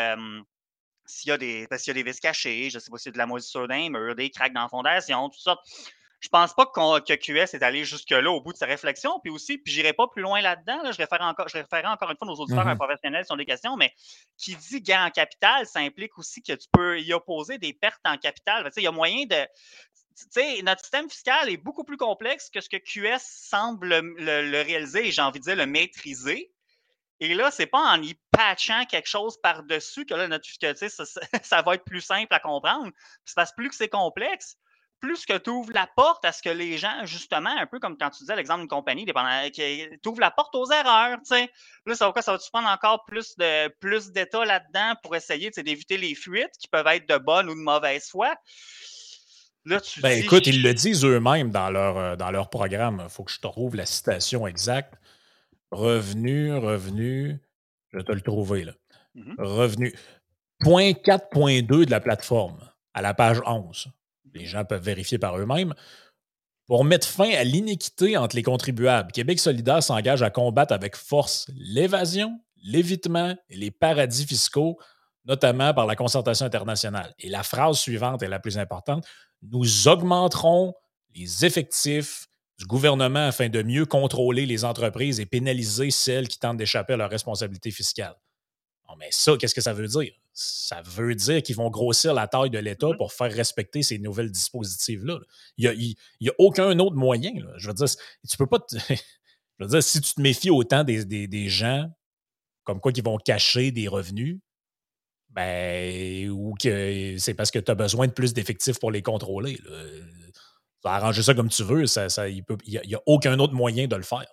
S'il 1.07 1.31
y 1.31 1.33
a 1.33 1.39
des, 1.39 1.67
s'il 1.77 1.89
y 1.97 1.99
a 1.99 2.03
des 2.03 2.11
vis 2.11 2.21
cachées, 2.21 2.71
je 2.71 2.77
ne 2.77 2.81
sais 2.81 2.91
pas 2.91 2.99
si 2.99 3.05
c'est 3.05 3.13
de 3.13 3.19
la 3.19 3.27
moisissure 3.27 3.69
d'un 3.69 3.89
mur, 3.91 4.15
des 4.15 4.31
craques 4.31 4.53
dans 4.53 4.63
la 4.63 4.69
fondation, 4.69 5.29
tout 5.29 5.41
ça 5.41 5.59
je 6.25 6.31
pense 6.31 6.55
pas 6.55 6.65
que 6.65 7.15
QS 7.17 7.55
est 7.55 7.63
allé 7.63 7.85
jusque-là 7.85 8.31
au 8.31 8.41
bout 8.41 8.55
de 8.55 8.57
sa 8.57 8.65
réflexion. 8.65 9.21
Puis 9.21 9.31
aussi, 9.31 9.59
puis 9.59 9.75
j'irai 9.75 9.93
pas 9.93 10.09
plus 10.09 10.23
loin 10.23 10.41
là-dedans. 10.41 10.81
je, 10.91 10.97
référerai 10.97 11.25
encore, 11.25 11.49
je 11.49 11.59
encore 11.59 12.11
une 12.11 12.17
fois 12.17 12.27
nos 12.27 12.37
auditeurs 12.37 12.65
mm 12.65 12.79
professionnels 12.79 13.27
sur 13.27 13.37
des 13.37 13.45
questions, 13.45 13.77
mais 13.77 13.93
qui 14.39 14.57
dit 14.57 14.81
gain 14.81 15.05
en 15.05 15.11
capital, 15.11 15.67
ça 15.67 15.81
implique 15.81 16.17
aussi 16.17 16.41
que 16.41 16.55
tu 16.55 16.67
peux 16.73 16.99
y 16.99 17.13
opposer 17.13 17.59
des 17.59 17.75
pertes 17.75 18.01
en 18.07 18.17
capital. 18.17 18.71
Il 18.75 18.83
y 18.83 18.87
a 18.87 18.91
moyen 18.91 19.27
de. 19.27 19.47
sais, 20.31 20.63
notre 20.63 20.81
système 20.81 21.11
fiscal 21.11 21.51
est 21.51 21.59
beaucoup 21.59 21.85
plus 21.85 21.99
complexe 21.99 22.49
que 22.49 22.63
ce 22.63 22.71
que 22.71 22.79
QS 22.79 23.21
semble 23.21 23.89
le, 23.89 24.63
réaliser 24.63 25.09
et 25.09 25.13
j'ai 25.13 25.23
envie 25.23 25.41
de 25.41 25.45
dire 25.45 25.57
le 25.57 25.67
maîtriser. 25.67 26.54
Et 27.25 27.35
là, 27.35 27.51
c'est 27.51 27.67
pas 27.67 27.81
en 27.81 28.03
y 28.03 28.15
patchant 28.31 28.85
quelque 28.85 29.09
chose 29.09 29.39
par-dessus 29.43 30.05
que 30.05 30.15
là, 30.15 30.29
notre, 30.29 30.47
ça, 30.47 30.89
ça, 30.89 31.05
ça, 31.43 31.63
va 31.63 31.75
être 31.75 31.85
plus 31.85 32.01
simple 32.01 32.33
à 32.35 32.41
comprendre. 32.41 32.91
C'est 33.25 33.35
parce 33.35 33.53
plus 33.53 33.69
que 33.69 33.75
c'est 33.75 33.89
complexe, 33.89 34.57
plus 35.01 35.27
que 35.27 35.37
tu 35.37 35.51
ouvres 35.51 35.73
la 35.73 35.87
porte 35.97 36.25
à 36.25 36.33
ce 36.33 36.43
que 36.43 36.49
les 36.49 36.79
gens, 36.79 37.05
justement, 37.05 37.51
un 37.51 37.67
peu 37.67 37.79
comme 37.79 37.97
quand 37.99 38.11
tu 38.11 38.21
disais 38.21 38.37
l'exemple 38.37 38.61
d'une 38.61 38.69
compagnie, 38.69 39.05
qui 39.53 39.89
ouvres 40.07 40.21
la 40.21 40.31
porte 40.31 40.55
aux 40.55 40.71
erreurs, 40.71 41.19
tu 41.19 41.37
sais. 41.37 41.51
Là, 41.87 41.95
ça 41.95 42.11
va, 42.11 42.23
ça 42.23 42.33
va 42.33 42.39
te 42.39 42.49
prendre 42.51 42.69
encore 42.69 43.05
plus 43.07 43.37
de 43.37 43.69
plus 43.81 44.13
d'états 44.13 44.45
là-dedans 44.45 44.95
pour 45.03 45.15
essayer 45.17 45.51
d'éviter 45.51 45.97
les 45.97 46.15
fuites 46.15 46.57
qui 46.59 46.69
peuvent 46.69 46.87
être 46.87 47.09
de 47.09 47.19
bonne 47.19 47.49
ou 47.49 47.55
de 47.55 47.61
mauvaise 47.61 48.09
foi? 48.09 48.35
Là, 49.67 49.81
tu 49.81 50.01
ben, 50.01 50.19
écoute, 50.19 50.47
ils 50.47 50.63
le 50.63 50.75
disent 50.75 51.05
eux-mêmes 51.05 51.51
dans 51.51 51.71
leur, 51.71 51.97
euh, 51.97 52.17
dans 52.17 52.31
leur 52.31 52.51
programme. 52.51 53.01
Il 53.03 53.11
faut 53.11 53.25
que 53.25 53.31
je 53.31 53.39
te 53.39 53.47
trouve 53.47 53.77
la 53.77 53.87
citation 53.87 54.47
exacte. 54.47 54.95
Revenu, 55.75 56.55
revenu. 56.55 57.41
Je 57.93 57.99
vais 57.99 58.05
te 58.05 58.13
le 58.13 58.21
trouver, 58.21 58.65
là. 58.65 58.73
Mm-hmm. 59.17 59.35
Revenu. 59.39 59.95
Point 60.61 60.93
4.2 60.93 61.85
de 61.85 61.91
la 61.91 62.01
plateforme, 62.01 62.59
à 62.95 63.03
la 63.03 63.15
page 63.15 63.41
11 63.47 63.93
les 64.35 64.47
gens 64.47 64.65
peuvent 64.65 64.83
vérifier 64.83 65.19
par 65.19 65.39
eux-mêmes. 65.39 65.75
Pour 66.67 66.85
mettre 66.85 67.07
fin 67.07 67.31
à 67.31 67.45
l'iniquité 67.45 68.17
entre 68.17 68.37
les 68.37 68.43
contribuables, 68.43 69.13
Québec 69.13 69.39
solidaire 69.39 69.83
s'engage 69.83 70.23
à 70.23 70.31
combattre 70.31 70.73
avec 70.73 70.97
force 70.97 71.51
l'évasion, 71.55 72.39
l'évitement 72.63 73.35
et 73.51 73.57
les 73.57 73.71
paradis 73.71 74.27
fiscaux, 74.27 74.79
notamment 75.27 75.75
par 75.75 75.87
la 75.87 75.95
concertation 75.95 76.47
internationale. 76.47 77.15
Et 77.19 77.29
la 77.29 77.43
phrase 77.43 77.79
suivante 77.79 78.23
est 78.23 78.29
la 78.29 78.39
plus 78.39 78.59
importante. 78.59 79.05
Nous 79.43 79.89
augmenterons 79.89 80.75
les 81.15 81.45
effectifs 81.45 82.27
du 82.65 82.69
gouvernement 82.69 83.27
afin 83.27 83.51
de 83.51 83.63
mieux 83.63 83.85
contrôler 83.85 84.47
les 84.47 84.65
entreprises 84.65 85.21
et 85.21 85.27
pénaliser 85.27 85.91
celles 85.91 86.29
qui 86.29 86.39
tentent 86.39 86.57
d'échapper 86.57 86.95
à 86.95 86.97
leurs 86.97 87.11
responsabilités 87.11 87.71
fiscales. 87.71 88.17
mais 88.99 89.09
ça, 89.11 89.37
qu'est-ce 89.37 89.55
que 89.55 89.61
ça 89.61 89.75
veut 89.75 89.87
dire? 89.87 90.13
Ça 90.33 90.81
veut 90.83 91.15
dire 91.15 91.43
qu'ils 91.43 91.57
vont 91.57 91.69
grossir 91.69 92.15
la 92.15 92.27
taille 92.27 92.49
de 92.49 92.59
l'État 92.59 92.87
mm-hmm. 92.87 92.97
pour 92.97 93.13
faire 93.13 93.31
respecter 93.31 93.83
ces 93.83 93.99
nouvelles 93.99 94.31
dispositifs-là. 94.31 95.19
Il 95.59 95.95
n'y 96.23 96.29
a, 96.31 96.33
aucun 96.39 96.79
autre 96.79 96.97
moyen. 96.97 97.33
Je 97.59 97.69
veux 97.69 97.75
dire, 97.75 97.87
tu 98.29 98.37
peux 98.39 98.47
pas. 98.47 98.65
je 98.89 98.95
veux 99.61 99.69
dire, 99.69 99.83
si 99.83 100.01
tu 100.01 100.15
te 100.15 100.21
méfies 100.23 100.51
autant 100.51 100.85
des, 100.85 101.05
des 101.05 101.49
gens 101.51 101.91
comme 102.65 102.81
quoi 102.81 102.93
qui 102.93 103.03
vont 103.03 103.19
cacher 103.19 103.73
des 103.73 103.89
revenus, 103.89 104.39
ben, 105.29 106.31
ou 106.31 106.55
que 106.59 107.17
c'est 107.19 107.35
parce 107.35 107.51
que 107.51 107.59
tu 107.59 107.71
as 107.71 107.75
besoin 107.75 108.07
de 108.07 108.13
plus 108.13 108.33
d'effectifs 108.33 108.79
pour 108.79 108.91
les 108.91 109.03
contrôler. 109.03 109.59
Là. 109.65 109.85
Arranger 110.85 111.23
ça 111.23 111.35
comme 111.35 111.49
tu 111.49 111.63
veux, 111.65 111.87
ça, 111.87 112.07
il 112.29 112.45
n'y 112.87 112.95
a, 112.95 113.01
aucun 113.07 113.39
autre 113.39 113.55
moyen 113.55 113.87
de 113.87 113.97
le 113.97 114.03
faire. 114.03 114.27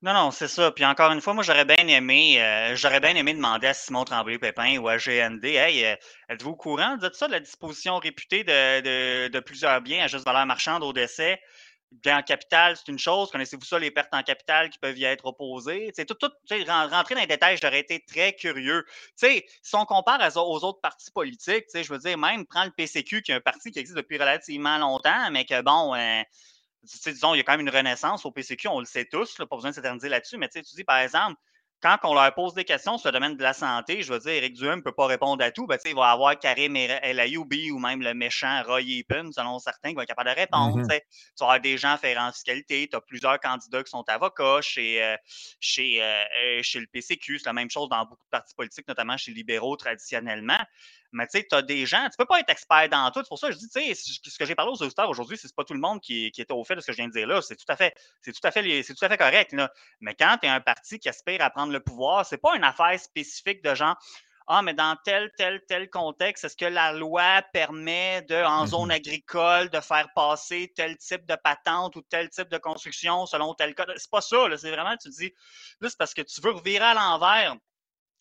Non, 0.00 0.12
non, 0.14 0.30
c'est 0.30 0.46
ça. 0.46 0.70
Puis 0.70 0.84
encore 0.84 1.10
une 1.10 1.20
fois, 1.20 1.34
moi, 1.34 1.42
j'aurais 1.42 1.64
bien 1.64 1.88
aimé, 1.88 2.40
euh, 2.40 2.76
j'aurais 2.76 3.00
bien 3.00 3.16
aimé 3.16 3.34
demander 3.34 3.66
à 3.66 3.74
Simon 3.74 4.04
Tremblay-Pépin 4.04 4.78
ou 4.78 4.86
à 4.88 4.96
GND, 4.96 5.44
hey, 5.44 5.84
euh, 5.84 5.96
êtes-vous 6.28 6.50
au 6.50 6.56
courant? 6.56 6.96
De 6.98 7.10
ça, 7.12 7.26
de 7.26 7.32
la 7.32 7.40
disposition 7.40 7.98
réputée 7.98 8.44
de, 8.44 9.26
de 9.26 9.40
plusieurs 9.40 9.80
biens 9.80 10.04
à 10.04 10.06
juste 10.06 10.24
valeur 10.24 10.46
marchande 10.46 10.84
au 10.84 10.92
décès? 10.92 11.40
Bien 11.90 12.18
en 12.18 12.22
capital, 12.22 12.76
c'est 12.76 12.88
une 12.88 12.98
chose. 12.98 13.30
Connaissez-vous 13.30 13.64
ça, 13.64 13.78
les 13.78 13.90
pertes 13.90 14.12
en 14.12 14.22
capital 14.22 14.70
qui 14.70 14.78
peuvent 14.78 14.98
y 14.98 15.04
être 15.04 15.26
opposées? 15.26 15.92
tout, 16.06 16.14
tout, 16.14 16.30
rentrer 16.66 17.14
dans 17.14 17.20
les 17.20 17.26
détails, 17.26 17.58
j'aurais 17.60 17.80
été 17.80 18.04
très 18.06 18.34
curieux. 18.34 18.84
si 19.16 19.44
on 19.74 19.84
compare 19.84 20.20
aux 20.36 20.64
autres 20.64 20.80
partis 20.80 21.10
politiques, 21.10 21.66
je 21.74 21.92
veux 21.92 21.98
dire, 21.98 22.18
même 22.18 22.46
prendre 22.46 22.66
le 22.66 22.72
PCQ, 22.72 23.22
qui 23.22 23.32
est 23.32 23.36
un 23.36 23.40
parti 23.40 23.70
qui 23.70 23.78
existe 23.78 23.96
depuis 23.96 24.18
relativement 24.18 24.78
longtemps, 24.78 25.30
mais 25.30 25.44
que 25.44 25.60
bon, 25.62 25.94
euh, 25.94 26.22
disons, 26.82 27.34
il 27.34 27.38
y 27.38 27.40
a 27.40 27.44
quand 27.44 27.56
même 27.56 27.66
une 27.66 27.74
renaissance 27.74 28.24
au 28.26 28.30
PCQ, 28.30 28.68
on 28.68 28.80
le 28.80 28.86
sait 28.86 29.06
tous, 29.06 29.36
pas 29.36 29.46
besoin 29.46 29.70
de 29.70 29.74
s'éterniser 29.74 30.08
là-dessus, 30.08 30.36
mais 30.36 30.48
tu 30.48 30.60
dis, 30.60 30.84
par 30.84 30.98
exemple, 30.98 31.36
quand 31.80 31.96
on 32.02 32.14
leur 32.14 32.34
pose 32.34 32.54
des 32.54 32.64
questions 32.64 32.98
sur 32.98 33.08
le 33.08 33.12
domaine 33.12 33.36
de 33.36 33.42
la 33.42 33.52
santé, 33.52 34.02
je 34.02 34.12
veux 34.12 34.18
dire, 34.18 34.32
Eric 34.32 34.54
Duhem 34.54 34.76
ne 34.76 34.82
peut 34.82 34.92
pas 34.92 35.06
répondre 35.06 35.44
à 35.44 35.50
tout. 35.52 35.66
Ben, 35.66 35.78
il 35.84 35.94
va 35.94 36.10
avoir 36.10 36.38
Karim 36.38 36.74
El 36.76 37.20
Ayoubi 37.20 37.70
ou 37.70 37.78
même 37.78 38.02
le 38.02 38.14
méchant 38.14 38.62
Roy 38.66 38.80
Epen, 38.82 39.32
selon 39.32 39.58
certains, 39.60 39.90
qui 39.90 39.94
va 39.94 40.02
être 40.02 40.08
capable 40.08 40.30
de 40.30 40.34
répondre. 40.34 40.78
Mm-hmm. 40.78 41.00
Tu 41.00 41.24
vas 41.40 41.46
avoir 41.46 41.60
des 41.60 41.78
gens 41.78 41.96
faire 41.96 42.20
en 42.20 42.32
fiscalité. 42.32 42.88
Tu 42.90 42.96
as 42.96 43.00
plusieurs 43.00 43.38
candidats 43.38 43.82
qui 43.82 43.90
sont 43.90 44.04
avocats 44.08 44.60
chez, 44.60 45.02
euh, 45.02 45.16
chez, 45.60 46.02
euh, 46.02 46.24
euh, 46.44 46.62
chez 46.62 46.80
le 46.80 46.86
PCQ. 46.86 47.38
C'est 47.38 47.46
la 47.46 47.52
même 47.52 47.70
chose 47.70 47.88
dans 47.88 48.02
beaucoup 48.02 48.24
de 48.24 48.30
partis 48.30 48.54
politiques, 48.54 48.88
notamment 48.88 49.16
chez 49.16 49.30
les 49.30 49.36
libéraux 49.36 49.76
traditionnellement. 49.76 50.58
Mais 51.12 51.26
tu 51.26 51.38
sais, 51.38 51.46
tu 51.48 51.54
as 51.54 51.62
des 51.62 51.86
gens, 51.86 52.04
tu 52.04 52.16
peux 52.18 52.26
pas 52.26 52.40
être 52.40 52.50
expert 52.50 52.88
dans 52.88 53.10
tout. 53.10 53.20
C'est 53.20 53.28
pour 53.28 53.38
ça 53.38 53.48
que 53.48 53.54
je 53.54 53.58
dis, 53.58 53.68
tu 53.68 53.94
sais, 53.94 53.94
ce 53.94 54.38
que 54.38 54.44
j'ai 54.44 54.54
parlé 54.54 54.72
aux 54.72 54.82
auditeurs 54.82 55.08
aujourd'hui, 55.08 55.38
c'est 55.38 55.54
pas 55.54 55.64
tout 55.64 55.74
le 55.74 55.80
monde 55.80 56.00
qui, 56.00 56.30
qui 56.32 56.40
est 56.40 56.50
au 56.50 56.64
fait 56.64 56.76
de 56.76 56.80
ce 56.80 56.86
que 56.86 56.92
je 56.92 56.98
viens 56.98 57.08
de 57.08 57.12
dire 57.12 57.26
là. 57.26 57.40
C'est 57.40 57.56
tout 57.56 57.64
à 57.68 57.76
fait, 57.76 57.94
c'est 58.20 58.32
tout 58.32 58.46
à 58.46 58.50
fait, 58.50 58.82
c'est 58.82 58.94
tout 58.94 59.04
à 59.04 59.08
fait 59.08 59.16
correct. 59.16 59.52
Là. 59.52 59.72
Mais 60.00 60.14
quand 60.14 60.36
tu 60.40 60.46
es 60.46 60.50
un 60.50 60.60
parti 60.60 60.98
qui 60.98 61.08
aspire 61.08 61.42
à 61.42 61.50
prendre 61.50 61.72
le 61.72 61.80
pouvoir, 61.80 62.26
c'est 62.26 62.38
pas 62.38 62.56
une 62.56 62.64
affaire 62.64 62.98
spécifique 63.00 63.62
de 63.62 63.74
gens. 63.74 63.94
Ah, 64.50 64.62
mais 64.62 64.72
dans 64.72 64.96
tel, 65.04 65.30
tel, 65.36 65.62
tel 65.68 65.90
contexte, 65.90 66.42
est-ce 66.44 66.56
que 66.56 66.64
la 66.64 66.92
loi 66.92 67.42
permet 67.52 68.22
de, 68.22 68.42
en 68.42 68.64
mmh 68.64 68.68
zone 68.68 68.90
agricole, 68.90 69.68
de 69.68 69.78
faire 69.80 70.08
passer 70.14 70.72
tel 70.74 70.96
type 70.96 71.26
de 71.26 71.36
patente 71.36 71.96
ou 71.96 72.00
tel 72.00 72.30
type 72.30 72.48
de 72.48 72.56
construction 72.56 73.26
selon 73.26 73.52
tel 73.52 73.74
code? 73.74 73.92
C'est 73.98 74.10
pas 74.10 74.22
ça, 74.22 74.38
C'est 74.56 74.70
vraiment, 74.70 74.96
tu 74.96 75.10
dis, 75.10 75.34
là, 75.82 75.90
c'est 75.90 75.98
parce 75.98 76.14
que 76.14 76.22
tu 76.22 76.40
veux 76.40 76.52
revirer 76.52 76.82
à 76.82 76.94
l'envers. 76.94 77.56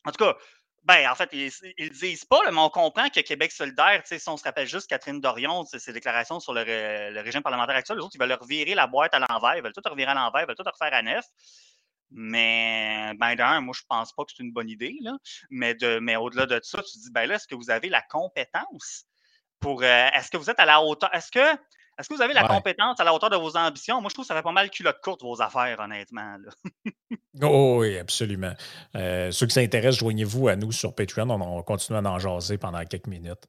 En 0.03 0.11
tout 0.11 0.23
cas, 0.23 0.35
ben, 0.87 1.11
en 1.11 1.15
fait, 1.15 1.29
ils 1.33 1.51
ne 1.79 1.89
disent 1.89 2.23
pas, 2.23 2.49
mais 2.49 2.57
on 2.57 2.69
comprend 2.69 3.09
que 3.09 3.19
Québec 3.19 3.51
solidaire, 3.51 4.01
si 4.05 4.17
on 4.29 4.37
se 4.37 4.43
rappelle 4.45 4.67
juste 4.67 4.87
Catherine 4.87 5.19
Dorion, 5.19 5.65
ses 5.65 5.91
déclarations 5.91 6.39
sur 6.39 6.53
le, 6.53 7.21
régime 7.21 7.41
parlementaire 7.41 7.75
actuel, 7.75 7.97
les 7.97 8.03
autres, 8.03 8.15
ils 8.15 8.19
veulent 8.19 8.29
leur 8.29 8.45
virer 8.45 8.73
la 8.73 8.87
boîte 8.87 9.13
à 9.13 9.19
l'envers, 9.19 9.57
ils 9.57 9.61
veulent 9.61 9.73
tout 9.73 9.81
revirer 9.83 10.11
à 10.11 10.13
l'envers, 10.13 10.43
ils 10.43 10.47
veulent 10.47 10.55
tout 10.55 10.63
refaire 10.63 10.97
à 10.97 11.01
neuf. 11.01 11.25
Mais, 12.09 13.11
ben, 13.19 13.35
d'un, 13.35 13.59
moi, 13.59 13.75
je 13.77 13.83
pense 13.85 14.13
pas 14.13 14.23
que 14.23 14.31
c'est 14.33 14.41
une 14.41 14.53
bonne 14.53 14.69
idée, 14.69 14.95
là. 15.01 15.17
Mais, 15.49 15.75
de, 15.75 15.99
mais 15.99 16.15
au-delà 16.15 16.45
de 16.45 16.57
ça, 16.63 16.81
tu 16.81 16.93
te 16.93 17.03
dis, 17.03 17.11
ben 17.11 17.25
là, 17.25 17.35
est-ce 17.35 17.47
que 17.47 17.55
vous 17.55 17.69
avez 17.69 17.89
la 17.89 18.01
compétence 18.03 19.03
pour. 19.59 19.83
Euh, 19.83 20.07
est-ce 20.13 20.31
que 20.31 20.37
vous 20.37 20.49
êtes 20.49 20.59
à 20.61 20.65
la 20.65 20.81
hauteur? 20.81 21.13
Est-ce 21.13 21.31
que 21.31 21.59
est-ce 21.97 22.09
que 22.09 22.13
vous 22.13 22.21
avez 22.21 22.33
la 22.33 22.47
compétence 22.47 22.99
à 22.99 23.03
la 23.03 23.13
hauteur 23.13 23.29
de 23.29 23.35
vos 23.35 23.57
ambitions? 23.57 24.01
Moi, 24.01 24.09
je 24.09 24.13
trouve 24.13 24.25
que 24.25 24.27
ça 24.27 24.35
fait 24.35 24.43
pas 24.43 24.51
mal 24.51 24.69
culotte 24.69 24.99
courte, 25.01 25.23
vos 25.23 25.41
affaires, 25.41 25.79
honnêtement. 25.79 26.37
oh, 27.41 27.77
oui, 27.79 27.97
absolument. 27.97 28.53
Euh, 28.95 29.31
ceux 29.31 29.47
qui 29.47 29.53
s'intéressent, 29.53 29.99
joignez-vous 29.99 30.47
à 30.47 30.55
nous 30.55 30.71
sur 30.71 30.93
Patreon. 30.93 31.29
On 31.29 31.57
va 31.57 31.63
continuer 31.63 31.99
à 31.99 32.03
en 32.03 32.19
jaser 32.19 32.57
pendant 32.57 32.83
quelques 32.85 33.07
minutes. 33.07 33.47